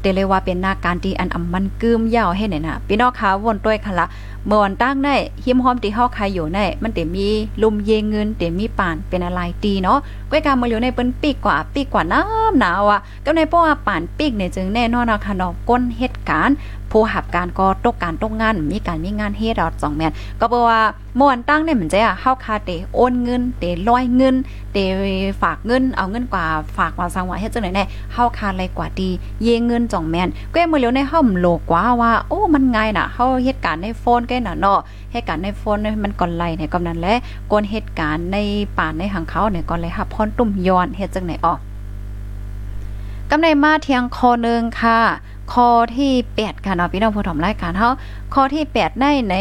[0.00, 4.06] เตเลยว่าเป็นนาการที่อันอำมันกึมยาวให้เนี่ยนะพี่น้องคะวนต้วยค่ะละ
[4.46, 7.28] เมื่อวันตั้งได้หิมหอมที่เฮาใครอยู่ในมันเต็มี
[7.62, 9.98] ลุมเยงเงินเต็มีป่านเป็นอะไรตีเนาะ
[10.30, 16.56] ก้อยกามาอยู่ในเปิ้นปีกกว่าปีกกว่าน้ำหนาวอะก็ในเพราะว่าป่านปีกเนี่ยจึงแน่นอนนะคะเนาะก้นเหตุการณ์
[16.90, 20.80] ผู้หับการก็ตกการตกงานมีการมีงานเฮ็ดเราสองแมนก็เพราะว่า
[21.18, 24.34] ม่วนตั้งเนี่ยเหมือนจะเฮาคาเตโอนเงินเตลอยเงิน
[24.72, 24.78] เต
[25.42, 26.44] ฝากเงินเอาเงินกว่า
[26.76, 29.10] ฝากว่าสังวาเฮ็ดจังได๋แน่เฮาคาอะไรกว่าดี
[29.42, 34.80] เยเงินจ่องแมนก็มื้อเหลียวในเฮาโลกว่าว่าโอ้มันง่ายน่ะเฮาเฮ็ดการในโฟนแกน่ะเนาะ
[35.12, 37.14] เหตุการณ์ในโฟนมันก่อนไล่เนี่ยกำนั้นแหละ
[37.50, 38.36] กวนเหตุการณ์ใน
[38.78, 41.58] ป่าในหังเขาเนี่ยก่อนเลยค่ะพรตุ้มย้อนเฮ็ดจังไหนออก
[43.30, 44.98] กำในมาเทียงคอนึงค่ะ
[45.54, 47.90] ข้อที่8ค่ะเนาะพี่น้องผู้ถมรายการเฮา
[48.34, 49.34] ข้อที่ 8 ได้ใน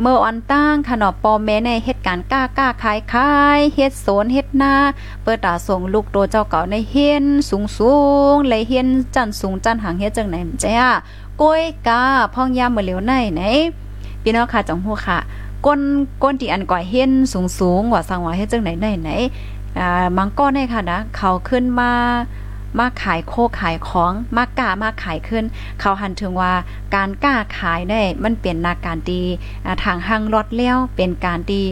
[0.00, 4.74] เมื่อวันตั้งค่ะเนาะปอแม่ในเหตุการณ์กล้ากล้าขายขายเฮ็ดโซนเฮ็ดนา
[5.22, 7.94] เปิดตาส่งลูกตัวเจ้าเก่าในเฮียนสูงสู
[8.32, 10.88] งเลยเฮียนจันสูงจันหางเฮ็ดจังไหนจ้า
[11.40, 12.02] ก้อยกา
[12.34, 13.42] พ่องยามเมื่อเหลียวในไหน
[14.22, 15.18] พี่น้องค่ะจังฮู้ค่ะ
[15.66, 15.80] ก้น
[16.22, 19.10] ก้นที่อันก่อยเฮียนสูงสูงว่าสังว่าเฮ็ดจังไหนไหนไหน
[19.78, 21.92] อ่ามังก้อนได้ค่ะนะเขาขึ้นมา
[22.78, 25.44] มาขายโคขายของมากล้ามาขายขึ้น
[25.80, 26.52] เขาหันถึงว่า
[26.94, 29.22] การกล้าขายได้มันเป็นนาการดี
[29.84, 31.64] ทางห้างรถเลี้ยวเป็นการดี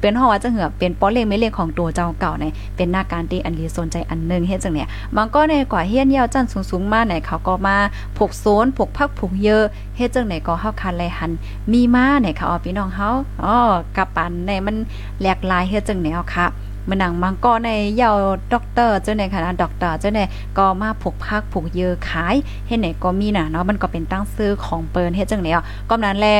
[0.00, 2.44] เป็นห้อว่าจะเหือเป็นป้อเลงไม่เลงของตัวเจ้าเก่าใน
[2.76, 7.76] เป็นหน้าการที่อันดีสนใจอันนึงเฮ็ดจังเนี่ยมันก็ในกว่าเฮียนเยาวจันสูงๆมาไหนเขาก็มา
[8.16, 9.62] ผูกโซนผูกพักผูกเยอะ
[9.96, 11.30] เฮ็ดจังไหนก็เฮาคันไลหัน
[11.72, 13.10] มีมาไหนเขาเอาพี่น้องเฮา
[13.44, 13.56] อ๋อ
[13.96, 14.76] กับปันในมัน
[15.20, 16.46] แหลกลายเฮ็ดจังแนวค่ะ
[16.88, 18.10] มันหนังมังก็ในเยา
[18.52, 20.20] ด็อกเตอร์เจ้าในคณะด็อกเตอร์เจ้าใน
[20.58, 22.34] ก็มาผูกพักผูกเยอขาย
[22.66, 26.36] เฮ็ดไหนก็มีน่ะเนาะมันก็เป็นตั้งซื้อของเปิ้นเฮ็ดจังแนวก็นั้นแหละ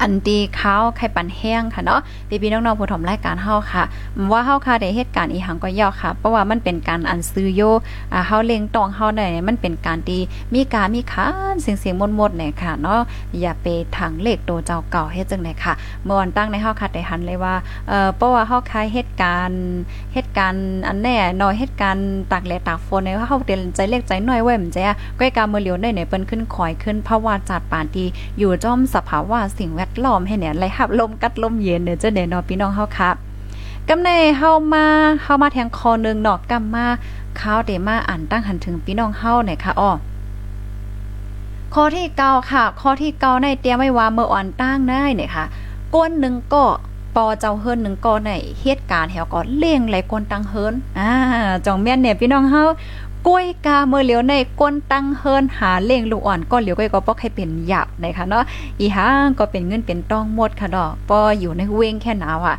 [0.00, 3.84] อันดีข้าวไข่ปันแห้งค่ะเนาะพี่พี่น้องๆผู้ถมรายการเฮาค่ะ
[4.32, 7.62] ว่าเฮาค่ะได้เหตุการณ์อีหังก็ยาวค่ะ เพราะว่ามันเป็นการอันซื้อโย
[8.12, 10.18] อ่าเฮาเล็งตองเฮาได้มันเป็นการดี
[10.54, 13.00] มีการมีคานเสียงเสียงมดๆเนี่ยค่ะเนาะ
[13.40, 17.54] อย่าไปทางเลขโตเจ้าเก่าเฮ็ดจังได๋ค่ะ เมื่อวันตั้งในเฮาค่ะได้หันเลยว่า
[17.88, 19.60] เอ่อเพราะว่าเฮาคายเหตุการณ์
[20.14, 24.80] เหตุการณ์อันแน่น้อยเหตุการณ์ตากแลตากฝนเนี่ยเฮาเตือนใจเล็กใจน้อยไว้มันจะ
[25.18, 28.04] ก้อยกาเมื่อเหลียวได้เนี่ยเปิ้นขึ้นคอยขึ้นภาวะจัดปานดี
[28.38, 33.14] อยู่จ้อมสภาวะสิ่งแวดล้อมให้เนี่ยไหลหับลมกัดลมเย็นเนี่ยจะเด่นเนาะพี่น้องเฮาครับ
[33.88, 34.86] กำในเฮามา
[35.22, 36.86] เฮามาแทงคอนึงเนาะกำมา
[37.40, 39.90] ข้าวเดมาอ่านตั้งหันถึงพี่น้องเฮาเนี่ยค่ะอ้อ
[41.74, 45.44] ข้อที่เก้าค่ะ ข้อที่เก้าในเตรียมไว้ว่าเมื่ออ่อนตั้งได้เนี่ยค่ะ
[45.94, 46.64] ก้นหนึ่งก็
[47.16, 51.10] ปอเจ้าเฮิรนหนึ่งก็ในเหตุการณ์แถวก็เลี้ยงไหลก้นตังเฮิรนอ่า
[51.66, 52.64] จองแม่นเนี่ยพี่น้องเฮา
[53.28, 58.44] กล้วยกาเมื่อเหลียวในก้นตั้งเฮิรนหาเล่งลูกอ่อนก็เหลียวก้อยก็ปอกให้เป็นหยับนะคะเนาะ
[58.80, 62.56] อีหางก็เป็นเงินเป็นต้องหมดค่ะดอกปออยู่ในเวงแค่หนาวอะ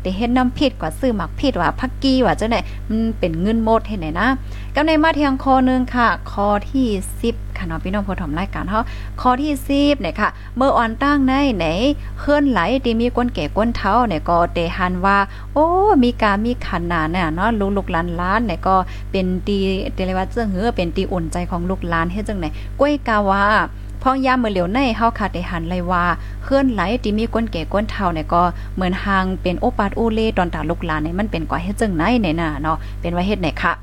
[0.00, 2.56] แต่เห็นน้ำผิดกว่าซื้อหมักผิดว่าพักกี้ว่าจังไหน
[2.88, 4.28] มันเป็นเงินหมดเห็นไหนนะ
[4.74, 6.86] ก็ในมาเทียงคอนึงค่ะ คอที่
[7.28, 8.80] 10 ค่ะเนาะพี่น้องผู้ถมรายการเฮา
[9.20, 11.66] คอที่10เนี่ยค่ะ เมื่ออ่อนตั้งในไหน
[12.20, 15.16] เฮิรนไหลที่มีก้นแก่ก้นเท้าเนี่ยก็เตหันว่า
[15.52, 15.66] โอ้
[16.04, 18.74] มีการมีขันนาเนี่ยเนาะลูกๆหลานๆเนี่ยก็
[19.10, 19.58] เป็นตี
[19.94, 22.48] เตเลว่าเจื้อเหือเป็นตีอุ่นใจของลูกหลานเฮ็ดจังได๋
[22.80, 23.44] ก้วยกาว่า
[24.02, 26.04] พองยามเมื่อเหลียวในเฮาคาได้หันเลยว่า
[26.44, 28.42] เคลื่อนไหลที่มีก้นแก่ก้นเฒ่าเนี่ยก็
[28.74, 33.74] เหมือนหางเป็นโอปาดโอเลตอนตาลูกหลานเนี่ยมันเป็นกว่าเฮ็ดจังไหนเนี่ยน่ะเนาะเป็นว่าเฮ็ดไหนค่ะ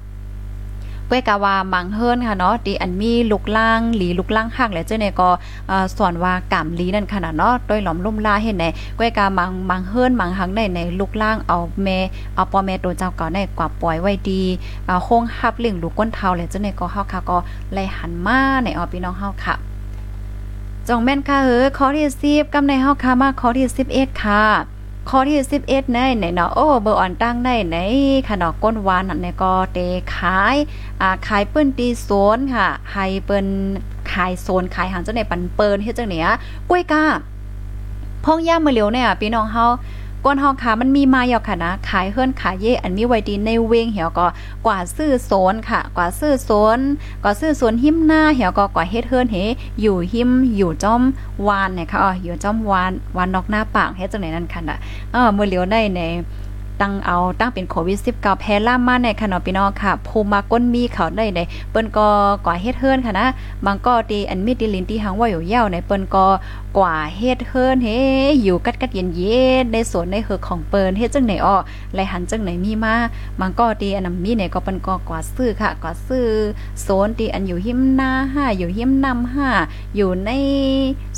[1.14, 5.30] ก้วยกาวามังเฮิรนค่ะเนาะดีอันมีลูกล่างหลีลูกล่างหักและเจ้าเนี่ยก็
[5.98, 8.66] สอนว่ากำลีนั่นขนาดเนาะโดยหลอมลุ่มลาเห็นไหน
[8.98, 12.00] ก้วยกามังมังเฮิรนมังหักได้ในลูกล่างเอาแม่
[12.36, 14.42] เอาปอแม่ตัวเจ้าเก่าได้กว่าปล่อยไว้ดี
[15.04, 17.38] โค้งฮับเลี้ยงลูกก้นเท้าและเจ้าเนี่ยก็เฮาค่ะก็
[17.74, 19.56] ไล่หันมาในออพี่น้องเฮาค่ะ
[20.88, 24.44] จองแม่นค่ะเออข้อที่10กำในเฮาค่ะมาข้อที่11ค่ะ
[25.10, 25.38] ข้อที่
[25.68, 27.78] 11ในไหนเนาะโอ้เบอร์อ่อนตั้งได้ไหน
[28.28, 29.78] ขนอกก้นวานในก็เต
[30.16, 30.56] ขาย
[31.02, 33.48] อ่าขายเปิ้นตีโซนค่ะให้เปิ้น
[34.12, 36.28] ขายโซนขายหางเจ้าในปันเปิ้นเฮ็ดจังเนี้ย
[36.70, 37.04] กล้วยก้า
[38.24, 39.66] พ่องย่ามาเหลียวเนี่ยพี่น้องเฮา
[40.26, 44.28] ก้นเฮาค่ะมันมีมาอยู่ค่ะนะ ขายเฮิรนขายเย่อันมีไว้ดีในเวงเหี่ยวก็
[44.66, 46.80] กว่าซื้อโซนค่ะ กว่าซื้อโซน
[47.24, 49.38] กว่าซื้อโซนหิมหน้าเหี่ยวก็กว่าเฮ็ดเฮิรนเฮ
[49.82, 51.02] อยู่หิมอยู่จ้อม
[51.48, 54.78] วานเนี่ยค่ะอ๋ออยู่จ้อมวานวานนอกหน้าปากเฮ็ดจังไหนนั่นค่ะน่ะ
[55.12, 56.02] เออมื้อเหลียวได้ใน
[56.86, 61.40] ตั้งเอาตั้งเป็นโควิด19แพร่ล่ามาในขนมพี่น้องค่ะภูมาก้นมีเขาได้ใน
[61.72, 62.08] เปิ้นก็
[62.46, 63.28] กว่าเฮ็ดเฮิรนค่ะนะ
[63.66, 66.26] บางก็ตีอันมีดิลินที่หังว่าอยู่ยาวในเปิ้นก็
[66.78, 67.90] กว่าเฮ็ดเฮิรนเฮ
[68.44, 71.58] อยู่กัดกัดเย็นเย็นในสวนในเฮือของเปิ้นเฮ็ดจังไหนอ้อ
[71.94, 72.96] ไหลหันจังไหนมีมา
[73.40, 76.28] บางก็ตีอันนั้นมีเนี่ยก็เปิ้นก็กว่าซื้อค่ะกว่าซื้อ
[76.82, 79.50] โซนที่อันอยู่หิมหน้าห้าอยู่หิมนำห้า
[79.96, 80.32] อยู่ใน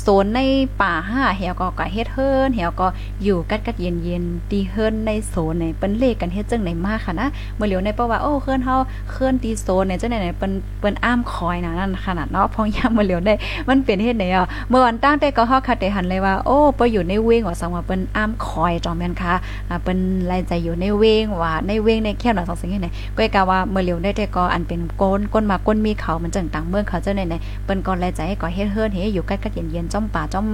[0.00, 0.40] โซนใน
[0.80, 2.86] ป่าห้าเหี่ยวก็กว่าเฮ็ดเฮิรนเหี่ยวก็
[3.24, 8.76] อยู่กัดกัดเย็นเย็นตีเฮิรนในโซนในเปิ้นเลขกันเฮ็ดจังไหนมาค่ะนะเมื่อเหลียวในเพราะว่าโอ้เคลื่อนเฮา
[9.10, 13.34] เคลื่อนตีโซนในจังไหนเปิ้นเปิ้นอ้ามคอยนะนั่นขนาดเนาะพองยามเมื่อเหลียวได้
[13.68, 19.34] มันเป็นเฮ็ดไหนอะเมื่อวันตั้งแต่ก็ฮอคัดได้หันเลยว่า โอ้ไปอยู่ในเวงว่าสังว่าเป็นอ้ามคอยจอมแม่นค่ะ
[19.68, 19.98] อ่าเป็น
[20.30, 30.46] รายใจอยู่ในเวงว่าในเวงในแคบหน่อยสองสิ่งไหนก็กะว่าเมื่อเหลียวได้แต่ก็อันเป็นก้นก้นมาก้นมีเขามันจังต่างเมืองเขาเจ้าไหนไหนเป็นก็ไล่ใจให้ก็เฮ็ดเฮือนเฮ็ดอยู่ใกล้ๆเย็นๆจ้อมป่าจ้อม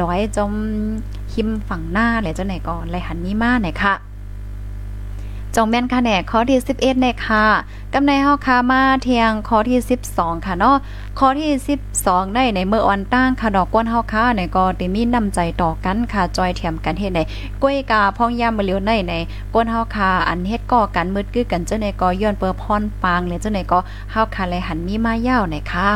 [0.00, 0.52] ร้อยจ้อม
[1.32, 4.13] หิมฝั่งหน้าแหละเจ้าไหนก็ไรหันนี้มาไหนค่ะ
[5.56, 7.44] จองแม่นค่ะแหนข้อที่ 11เนี่ยค่ะ
[7.92, 9.78] กำในเฮาคามาเทียงข้อที่
[10.10, 10.76] 12 ค่ะเนาะ
[11.18, 11.50] ข้อที่
[11.92, 17.20] 12 ได้ในเมื่ออ่อนตั้งค่ะดอกก้นเฮาค่ะในก็ได้มีน้ำใจต่อกันค่ะจอยเทียมกันเฮ็ดใน
[17.62, 19.14] ก้วยกาพ่องยามมาเลียวในใน
[19.54, 23.78] ก้นเฮาค่ะอันเฮ็ดก่อกันมืดกึกกันเจ้าในก็ย้อนเปอร์พรปางเลยเจ้าในก็
[24.12, 25.90] เฮาค่ะเลยหันมีมายาวในค่ะ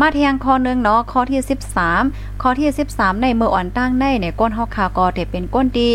[0.00, 1.40] มาเทียงข้อนึงเนาะข้อที่
[1.90, 5.88] 13 ข้อที่ 13 ในเมื่ออ่อนตั้งในในก้นเฮาคาก็ได้เป็นก้นดี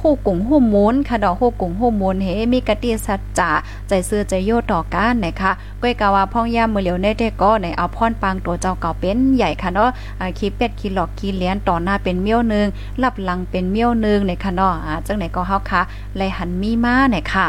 [0.00, 3.50] ฮู้กุ่งฮู้มูลค่ะดอกฮู้กุ่งฮู้มูลเฮมีกะติสัจจะ
[3.88, 5.50] ใจซื่อใจโยต่อกันนะคะ
[5.82, 9.90] ก้อยกาว่าพ่องยามมือเหลียวในเด็กก็ในเอาพรปางตัวเจ้าเก่าเป็นใหญ่ค่ะเนาะ
[10.38, 12.66] คีเป็ดคีหลอกคีเลี้ยนต่อหน้าเป็นเมี่ยวนึง
[13.02, 14.74] รับหลังเป็นเมี่ยวนึงในค่ะเนาะ
[15.06, 15.80] จังไหนก็เฮาค่ะ
[16.16, 17.46] ไลหันมีมาเนี่ยค่ะ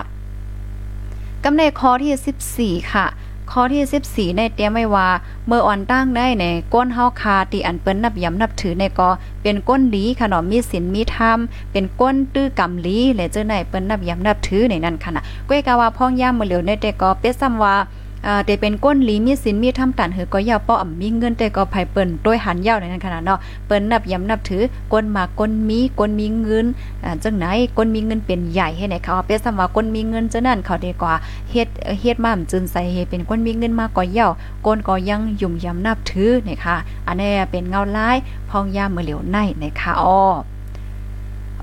[1.44, 3.06] กำในข้อที่ 14 ค่ะ
[3.52, 5.08] ข้อที่ 14 ในเตรียมไว้ว่า
[5.48, 9.10] เมื่ออ่อนตั้งได้ในก้นเฮาคาที่อันเปิ้นนับย้ำนับถือในก็
[9.42, 11.40] เป็นก้นดีขนมมีศีลมีธรรม
[11.72, 17.76] เป็นก้นตื้อกำลีและเจ้าไหนเปิ้นนับย้ำนับถือในนั้นค่ะนะก้วยกาว่าพ่องย่ามมือเหลียวในแต่ก็เป็ดซ้ำว่า
[18.26, 26.66] อ่าแต่เป็นก้นหลีมีสินมีทำตันเหือก็ยาวป้ออมีเงินแต่ก็ไผเปิ้นด้วยหันยาวในนั้นขนาดเนาะเปิ้นนับย้ำนับถือก้นมาก้นมีก้นมีเงิน
[27.04, 27.46] อ่าจังไหน
[27.78, 31.14] ก้นมีเงินเป็นใหญ่ให้ไหนเขาเป็นสมว่าก้นมีเงินจังนั้นเขาดีกว่า
[31.52, 31.68] เฮ็ด
[32.02, 34.32] เฮ็ดมาจึนใส่เฮเป็นก้นมีเงินมาก็ยาว
[34.66, 36.76] ก้นก็ยังยุ่มย้ำนับถือนะคะ
[37.08, 38.18] อันนี้เป็นเงาลาย
[38.50, 40.20] พองยามมือเหลียวในนะคะอ้อ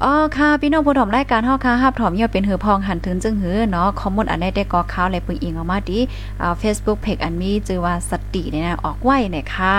[0.03, 5.99] อ๋อค่ะพี่น้องผู้ถมรายการเฮาค่ะฮับถอมยอดเป็นหือพองหันถึงจึงหือเนาะคอมมอนอันได้ได้ก่อข่าวและปึงอิงออกมาดี
[6.41, 9.77] อ่า Facebook Page อันมีชื่อว่าสติเนี่ยนะออกไว้เนี่ยค่ะ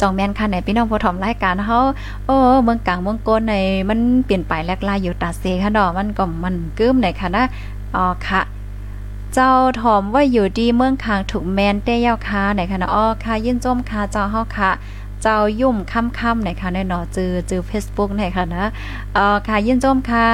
[0.00, 1.78] จองแม่นค่ะในพี่น้องผู้ถมรายการเฮา
[2.26, 3.54] โอ้เมืองกลางเมืองโกนใน
[3.88, 7.44] มันเปลี่ยนไปแลกลายอยู่ตาเซค่ะเนาะมันก็มันกึ้มในค่ะนะ
[7.96, 8.42] อ๋อค่ะ
[9.34, 14.70] เจ้าถอมว่าอยู่ดีเมืองคางถูกแมนเต้ยาค่ะไหนคะนะอ๋อค่ะยินจมค่ะเจ้าเฮาค่ะ
[15.24, 18.64] เจ้ายุ่มค่ำๆหนค่ะในหนอจือจือเฟซบุ๊กไหนค่ะนะ
[19.14, 20.30] เอ่อค่ะยินจมค่ะ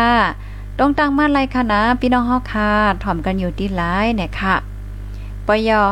[0.79, 2.71] ต้องตั้งมาไรค่ะนะ พี่น้องเฮาค่ะ
[3.05, 4.55] ถ่อมกันอยู่ที่ไลน์เนี่ยค่ะ
[5.47, 5.83] ปยอ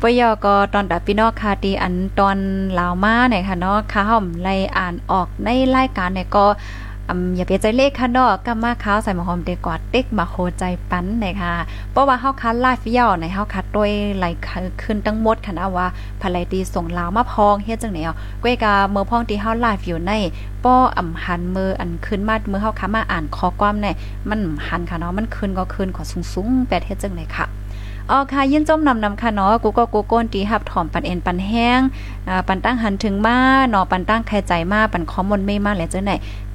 [0.00, 2.38] ปยอก็ตอนดับพี่น้องค่ะตีอันตอน
[2.78, 6.46] ลาวมาเนี่ยค่ะเนาะค่ะห่อมไลอ่านออกในรายการเนี่ยก็
[7.36, 11.54] อย่าเปใจเลขค่ะเนาะก็มาข้าวใส่หมอหอมเด็กกอดเต็กมาโคใจปั้นนะคะ
[11.92, 14.24] เพราะว่าเฮาคัดไลฟ์ย่อในเฮาคัดด้วยไหล
[14.82, 15.86] ขึ้นทั้งหมดค่ะนะว่า
[16.20, 20.12] ภายตีส่งลาวมาพองเฮ็ดจังไหนอะก้วยกาเมื่อพองที่เฮาไลฟ์อยู่ใน
[20.64, 23.86] ป้ออ่ำหันมืออันขึ้นมาเมื่อเฮาค้ามาอ่านข้อความใน
[24.28, 27.46] มันหันค่ะเนาะมันขึ้นก็ขึ้นขอสูงๆแปดเฮ็ดจังไหนค่ะ
[28.10, 31.80] อ๋อค่ะยินจมนำนำค่ะเนาะกูก็กูโกนตีหับถอมปันเอ็นปันแห้ง
[32.48, 33.36] ปันตั้งหันถึงมา
[33.68, 36.12] เนาะปันตั้งใครใจมาปันคอมมอนไม่มาแล้วจังไหน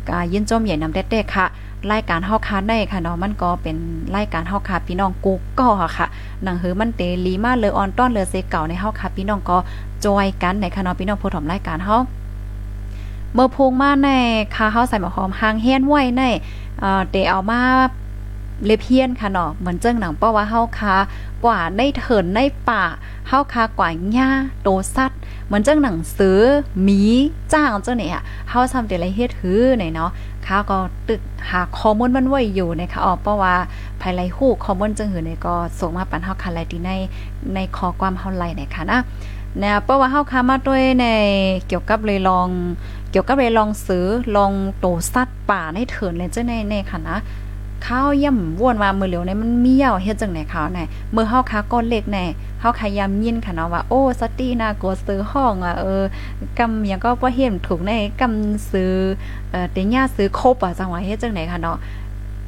[0.10, 1.46] กายินจมใหญ่นำเด็ดๆค่ะ
[1.92, 3.78] รายการเฮาคาได้ค่ะเนาะมันก็เป็น
[4.16, 6.08] รายการเฮาคาพี่น้องกูก็ค่ะ
[6.44, 9.58] หนังหือมันเตลีมาเลยออนต้อนเลยเซเก่าในเฮาคาพี่น้องก็
[10.06, 11.98] จอยกันในค่ะเนาะพี่น้องผู้ถมรายการเฮา
[13.34, 14.10] เมื่อพูงมาใน
[14.56, 16.24] คาเฮาใส่หมอหอมหางเฮียนไว้ใน
[16.80, 17.62] เอ่อเตเอามา
[18.66, 20.96] เลเพียนค่ะเนาะเหมือนเจ้งหนังเพราว่าเฮาคา
[21.46, 22.40] กว่าในเถินใน
[22.70, 22.84] ป่า
[23.28, 24.30] เฮาคากว่าหญ้า
[24.62, 26.40] โตสัตว์เหมือนเจ้งหนังสือ
[26.84, 27.02] หมี
[27.54, 30.12] จ้างเจ้าเนี่ยเฮาทำแต่ละเฮ็ดหือไหนเนาะ
[30.46, 33.56] ข้าก็ตึกหาข้อมูลมันไว้อยู่นะคะออเพราะว่า
[34.02, 36.92] ภายไลฮู้ข้อมูลจังหือเนี่ยก็ส่งมาปันเฮาคันไลที่ใน
[37.56, 39.00] ในข้อความเฮาไลนะคะนะ
[39.64, 41.06] นะเพราะว่าเฮาค้ามาด้วยใน
[41.68, 42.48] เกี่ยวกับเลยลอง
[43.12, 47.18] เกี่ยวกับเลยลองซื้อลองโตสัตว์ป่าในเถินเลยเจ้าในในค่ะนะ
[47.86, 50.80] ข้าวย่ำวนว่ามือเหลียวในมันเหี่ยวเฮ็ดจังไหนข้าวไหน
[51.16, 52.26] มือเฮาค้าก้อนเล็กแน่
[52.60, 56.04] เฮาขายามยินค่ะเนาะว่าโอ้สตีนาโกซื้อห้องอะเออ
[56.60, 58.94] กำยังก็บ่เห็นถูกในกำซื้อ
[59.52, 61.78] เอ่อเตญ่าซื้อครบอะจังหวะเฮ็ดจังไหนค่ะเนาะ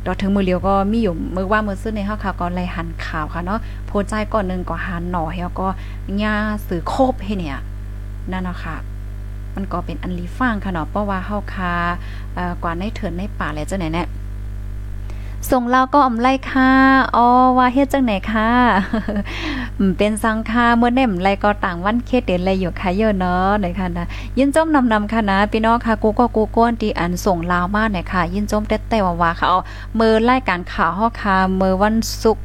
[0.06, 5.68] ดอถึงมือเลียวก็มีอยู่มือว่ามือซื้อในเฮาค่ะก็ไล่หันข่าวค่ะเนาะโพใจก่อนหนึ่งก็หันหน่อเฮาก็
[6.24, 6.36] ย่า
[6.68, 7.58] ซื้อครบให้เนี่ย
[8.32, 8.76] นั่นเนาะค่ะ
[9.56, 11.74] มันก็เป็นอันลีฟังค่ะเนาะเพราะว่าเฮาคา
[12.36, 14.08] เอ่อกว่าในเถินในป่าแล้วจังไหนเนี่ย
[15.52, 16.72] ส่งเราก็อ่ำไล่ค่ะ
[17.16, 18.50] อ๋อว่าเฮ็ดจังไหนค่ะ
[19.98, 24.06] เป็นสังค่าเมื่อเน่มไรก็ต่างวันเคเดนไรอยู่ค่ะเยอะเนาะไหนค่ะนะ
[24.38, 29.50] ยินจมนำนำค่ะนะพี่น้องค่ะกูก็กูก้นที่อันส่งลาวมาไหนค่ะ ยินจมแต่แต่ว่าว่าเขา
[30.00, 32.44] มือไล่การข่าวฮอค่ะมือวันศุกร์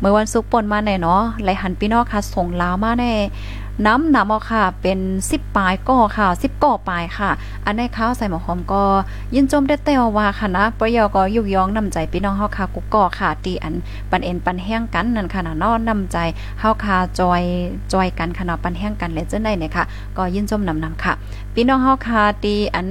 [0.00, 3.04] เมื่อวันศุกร์ปนมาในเนาะไหลหันพี่น้องค่ะส่งลาวมาใน
[3.86, 4.98] น้ำนำเอาค่ะ เป็น
[5.28, 7.30] 10ปลายก่อค่ะ10ก่อปลายค่ะ
[7.64, 8.82] อันในข้าวใส่หมอหอมก็
[9.34, 13.74] ยินจมได้แต่ว่าค่ะนะปะยอก็ยุกยองนำใจพี่น้องเฮาค่ะกุกก่อค่ะตีอัน
[14.10, 16.16] ปันเอ็นปันแห้งกันนั่นค่ะนะนอนนำใจ
[16.60, 17.42] เฮาค่ะจอย
[17.92, 19.84] จอยกันค่ะเนาะปันแห้งกันและจังได๋เนี่ยค่ะ
[20.16, 21.12] ก็ยินจมนำนำค่ะ
[21.54, 22.88] พี่น้องเฮาค่ะตีอัน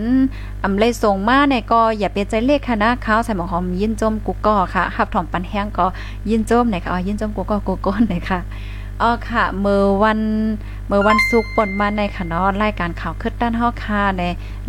[0.64, 5.86] อำเลยส่งมาเนี่ยก็อย่าเปลี่ยนใจเลขค่ะนะข้าวใส่หมอหอมยินจมกุกก่อค่ะหับถอมปันแห้งก็
[6.30, 8.42] ยินจมเนี่ยค่ะยินจมกุกก่อกุกก้นเนี่ยค่ะ
[9.02, 10.20] อ๋อค่ะเมื่อวัน
[10.88, 14.24] เมื่อวันศุกร์ปนมาในค่ะเนาะรายการข่าวคึดด้านเฮาค่ะใน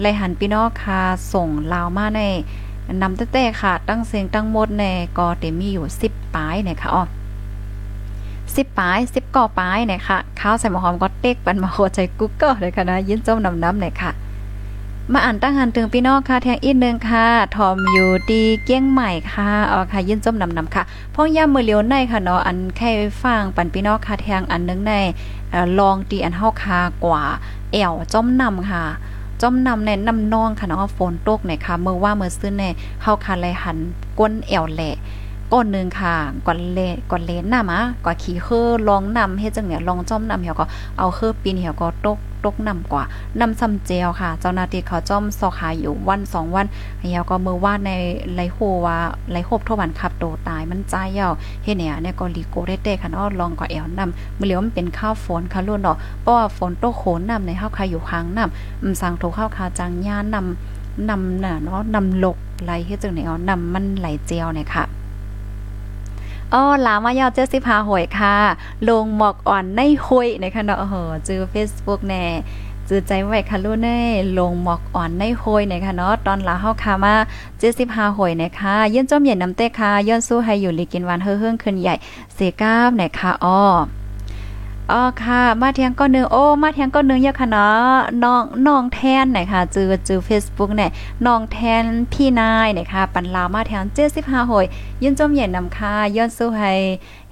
[0.04, 1.00] รายหันพี่น้องค่ะ
[1.32, 2.20] ส่งลาวมาใน
[3.02, 4.84] นำเต้ๆค่ะ ตั้งเสียงตั้งหมดใน
[5.18, 7.04] ก็เตมีอยู่10ปลายเนี่ยค่ะอ๋อ
[7.94, 14.10] 10ปลาย10ก่อปลายเนี่ยค่ะข้าวใส่หมอหอมก็เต็กปันมาโคใจกุ๊กเกอร์เลยค่ะนะยินจมน้ำๆเนี่ยค่ะ
[15.12, 17.26] มาอ่านตั้งหันถึงพี่น้องค่ะแทงอีกนึงค่ะ
[17.56, 20.82] ทอมอยู่ดีเกี้ยงใหม่ค่ะอ๋อค่ะยินจมนำนำค่ะ
[21.14, 22.90] พ่องย่ามือเลียวในค่ะเนาะอันแค่
[23.22, 24.92] ฟังปันพี่น้องค่ะแทงอันนึงใน
[25.78, 27.22] ลองตีอันเฮาคากว่า
[27.72, 28.84] แอวจมนำค่ะ
[29.42, 32.64] จมนำในน้ำนองค่ะเนาะฝนตกเนี่ยค่ะเมื่อว่าเมื่อซื้อใน
[33.02, 33.78] เฮาคาเลยหัน
[34.18, 34.96] ก้นแอวแหละ
[35.54, 36.80] ก้อนนึงค่ะก่อนเล
[37.10, 40.66] ก่อนเลนน้ำอะก่อนขี่คือลองนำเฮ็ดจังเนี่ยลองจอมนำเหี่ยวก็
[40.98, 43.04] เอาคือปีนเหี่ยวก็ตกตกนำกว่า
[43.40, 46.66] นำซ้ำเจลค่ะ เจ้าหน้าที่เขาจ้อมสอกหาอยู่วันสองวัน
[47.00, 47.90] เหี่ยวก็มือว่าใน
[48.34, 48.96] ไหลโฮว่า
[49.30, 51.32] ไหลโฮบทวันขับโตตายมันใจเหี่ยว
[51.64, 64.84] เฮ็ดเนี่ยเนี่ยก็ลีโกได้เตค่ะเนาะลองก็แอวนำมื้อเหลียวมันเป็นข้าวฝนค่ะลุ่นเนาะเพราะว่าฝนตกโขนนำในเฮาคาอยู่ค้างนำอืมสั่งถูกข้าวคาจังย่านำนำน่ะเนาะนำลกไหลเฮ็ดจังไหนเอานำมันไหลเจียวเนี่ยค่ะ
[66.54, 68.36] อ้อลามายาวเจ็ดสิบหาหวยค่ะ
[68.88, 70.94] ลงหมอกอ่อนในหุยนะคะเนาะโอ้โห
[71.26, 72.24] จือเฟซบุ๊กแน่
[72.88, 73.98] จือใจไว้ค่ะลูกเน่
[74.38, 77.14] ลงหมอกอ่อนในโหยนะคะเนาะตอนลาเฮาค่ะมา
[77.58, 81.94] เจสิพาหอยนะคะย่นจมเย็นน้ำเต้ค่ะย้อนสู้ให้อยู่ลีกินวันเฮืองขึ้นใหญ่
[82.34, 83.60] เสก้ามนะคะอ้อ
[84.92, 90.90] อ๋อค่ะ มาเทียงก็นึงโอ้ มาเทียงก็นึงเยอะค่ะเนาะน้องน้องแทนไหนค่ะจือจือ Facebook เนี่ย
[91.26, 93.82] น้องแทนพี่นายเนี่ยค่ะ ปันลาวมาแทง
[94.16, 94.64] 75หอย
[95.02, 96.72] ยินจมเย็นนำค่ะย้อนสู้ให้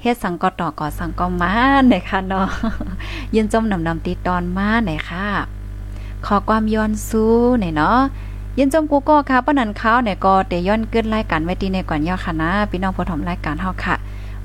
[0.02, 1.52] เฮ็ดสังกอต่อก่อสังกอมา
[1.88, 2.48] เนี่ยค่ะเนาะ
[3.34, 5.26] ยินจมนำนำติดตอนมาเนี่ยค่ะ
[6.26, 7.98] ขอความย้อนสู้เนี่ยเนาะ
[8.58, 13.96] ยินจมกูก็ค่ะป้านันเขาเนี่ยก็เตย้อนเกินรายการไว้ดีในก่อนย่อค่ะนะพี่น้องผู้ถมรายการเฮาค่ะ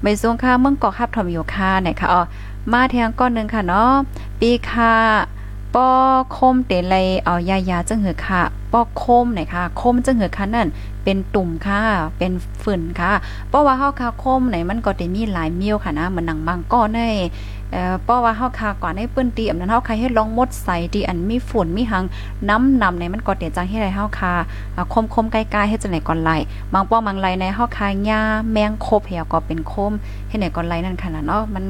[0.01, 2.21] ไม่สูงค่ะเมืองเกาะคับถมอยู่ค่ะเนี่ยค่ะอ๋อ
[2.71, 3.93] มาแทงก้อนนึงค่ะเนาะ
[4.39, 4.95] ปีค่ะ
[5.75, 5.89] ปอ
[6.37, 8.41] คมเตเลยเอายายาจังหือค่ะ
[8.71, 10.67] ปอคมไหนค่ะคมจังหือค่ะนั่น
[11.03, 11.81] เป็นตุ่มค่ะ
[12.17, 13.11] เป็นฝืนค่ะ
[13.49, 16.99] เพราะว่าเฮาคาคมไหนมันก็ได้มีหลายเมียวค่ะนะเหมือนหนังบางก้อนใน
[17.71, 22.03] เอ่อเพราะว่าเฮาคาก่อนให้เปิ้นตีอันนั้นเฮาคาให้ลองมดใส่ที่อันมีฝุ่นมีหัง
[22.49, 24.33] น้ำนำในมันก็เตียจังให้ไรเฮาคา
[24.93, 26.31] คมคมใกล้ๆให้จังไหนก่อนไหล
[26.73, 29.93] บางป้อบางไหลในเฮาคาหญ้าแมงคบเหี่ยวก็เป็นคม
[30.27, 31.65] ให้ไหนก่อนไหลนั่นค่ะเนาะมัน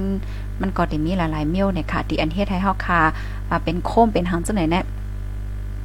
[0.62, 3.02] มันก็ได้มีหลายๆเมียวเนี่ยค่ะที่อันเฮ็ดให้เฮาคา
[3.64, 4.82] เป็นโคมเป็นหังจังไหนแน่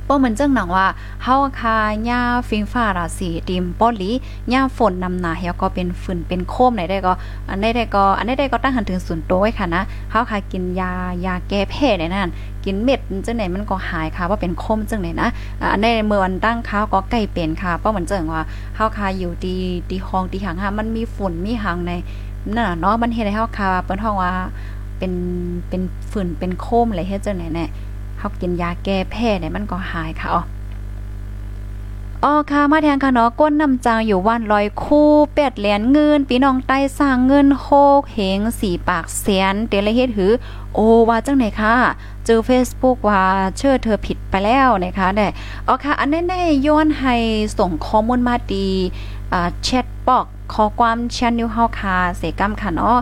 [0.09, 0.87] ป้อเหมือนจังหนังว่า
[1.23, 4.11] เฮาคาหญ้าฟิงฟ้าราศีดิมป้อลี
[4.51, 7.13] หญ้าฝนนำหนาเฮาก็เป็นฝืนเป็นโคมไหนได้ก็
[7.49, 10.93] อันได้ได้ก็อันได้ได้ก็ตั้งหันถึงศูนย์โต้ค่ะนะเฮาคากินยา
[11.25, 12.29] ยาแก้แพ้ได้นั่น
[12.65, 15.29] กินเม็ดจังไหนมันก็หายค่ะว่าเป็นโคมจังไหนนะ
[15.73, 18.43] อันได้เมื่อวันตั้งข้าวก็ใกล้เป็นค่ะเพราเหมือนจังว่า
[18.77, 19.57] เฮาคาอยู่ดี
[19.91, 21.93] ดีห้องดีหางหามันมีฝุ่นมีหางใน
[22.57, 24.33] นั่นเนาะมันเฮ็ดให้เฮาคาเปิ้นฮ้องว่า
[24.99, 25.13] เป็น
[25.69, 27.67] เป็นฝืนเป็นโคมอะไรเฮ็ดจังไหนแน่
[28.19, 30.43] เฮากินยาแก้แพ้เนี่ยมันก็หายค่ะอ๋อ
[32.25, 37.69] อ๋อค่ะมาแทงค่ะเนาะก้นน้ำจางอยู่วันลอยคู่แปดเหรียญเงินพี่น้องใต้สร้างเงินโค
[38.01, 40.33] กเหงสี่ปากแสนเตละเฮ็ดหือ
[40.75, 40.79] โอ
[41.09, 41.77] ว่าจังไหนค่ะ
[42.27, 43.23] เจอ Facebook ว่า
[43.57, 45.27] เชื่อเธอผิดไปแล้วนะคะได้
[45.67, 46.21] อ๋อค่ะ อันนี้
[46.67, 47.15] ย้อนให้
[47.59, 48.69] ส่งข้อมูลมาดี
[49.65, 52.97] แชทบอกขอความแชนนิวเฮาคาเสกัมค่ะเนาะ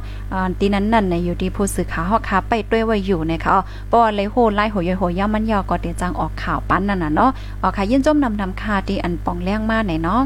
[0.59, 3.57] ตีนั้นนั่นเนี่ยอยู่ที่ผู้สื่อข่าวเฮาคาไปด้วยว่าอยู่นะคะ
[3.89, 7.31] เพราะว่าเลยโหไล่โหยโหย่ามันยาวก็เตจังออกข่าวปั้นนั่นน่ะเนาะ
[7.62, 10.20] อ๋อค่ะยินจมนำนำคาที่อันปองแรงมากไหนเนาะ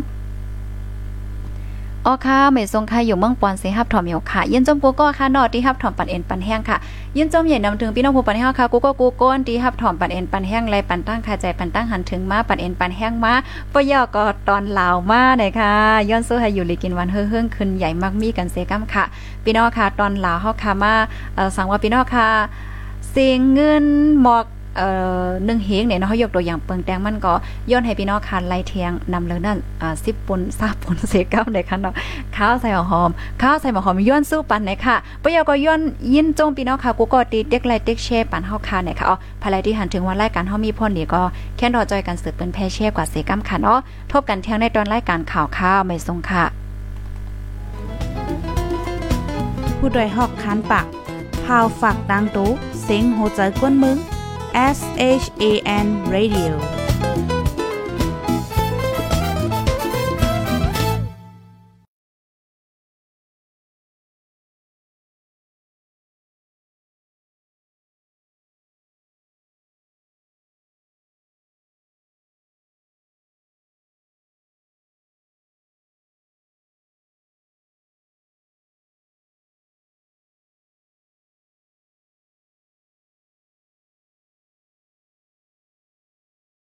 [2.06, 6.76] อ๋อค่ะเมทรงค่ะอยู่เมืองปอนเสฮับถอมอยู่ค่ะยินจมกูก็ค่ะนอที่ฮับถอมปันเอ็นปันแห้งค่ะ
[7.16, 13.32] ยินจมใหญ่นำถึงพี่น้องผู้ปันแห้งค่ะกูก็กูก้นที่ฮับถอมปันเอ็นปันแห้งไรปันตั้งคาใจปันตั้งหันถึงมาปันเอ็นปันแห้งมา
[13.72, 15.72] ปยอก็ตอนลาวมาเลยค่ะ
[16.10, 19.04] ย้อนสู้ให้อยู่ลีกินวันเฮืองขึ้นใหญ่มากมีกันเซกัมค่ะ
[19.44, 20.92] พี่น้องค่ะตอนลาวเฮาค่ะมา
[21.56, 22.28] สั่งว่าพี่น้องค่ะ
[23.10, 23.84] เสียงเงิน
[24.22, 24.46] หมอก
[24.76, 24.88] เอ่
[25.24, 27.32] อหนึ่งเฮงเนี่ยเนาะเขายกตัวอย่างเปิงแตงมันก็
[27.70, 31.94] ย้อนให้พี่น้องคานไล่เทียงนำเลยนั่นอ่า10ปุ่น3ปุ่นเสก้าในคันเนาะ
[32.36, 33.10] ข้าวใส่หอม
[33.42, 35.80] ข้าวใส่หอมย้อนสู้ปันไหนค่ะปยก็ย้อน
[36.14, 41.22] ยินจงพี่น้องค่ะกูก็ตีเด็กไล่เด็กแชร์ปันเฮาคาเนี่ยค่ะอ๋อภายที่หันถึงวันรายการเฮามีพ่นนี่ก็
[41.56, 43.78] แค่รอจอยกันสืบเป็นแพ่แชร์กว่าเสก้าค่ะเนาะ
[44.12, 46.44] ทบกันเที่ยงในตอนรายการข่าวข้าวไม่ทรงค่ะ
[49.78, 50.86] ผู้โดยหอกคันปาก
[51.44, 52.50] พาวฝากดังตู้
[52.82, 53.98] เซ็งโหใจกวนมึง
[54.54, 57.33] S H A N Radio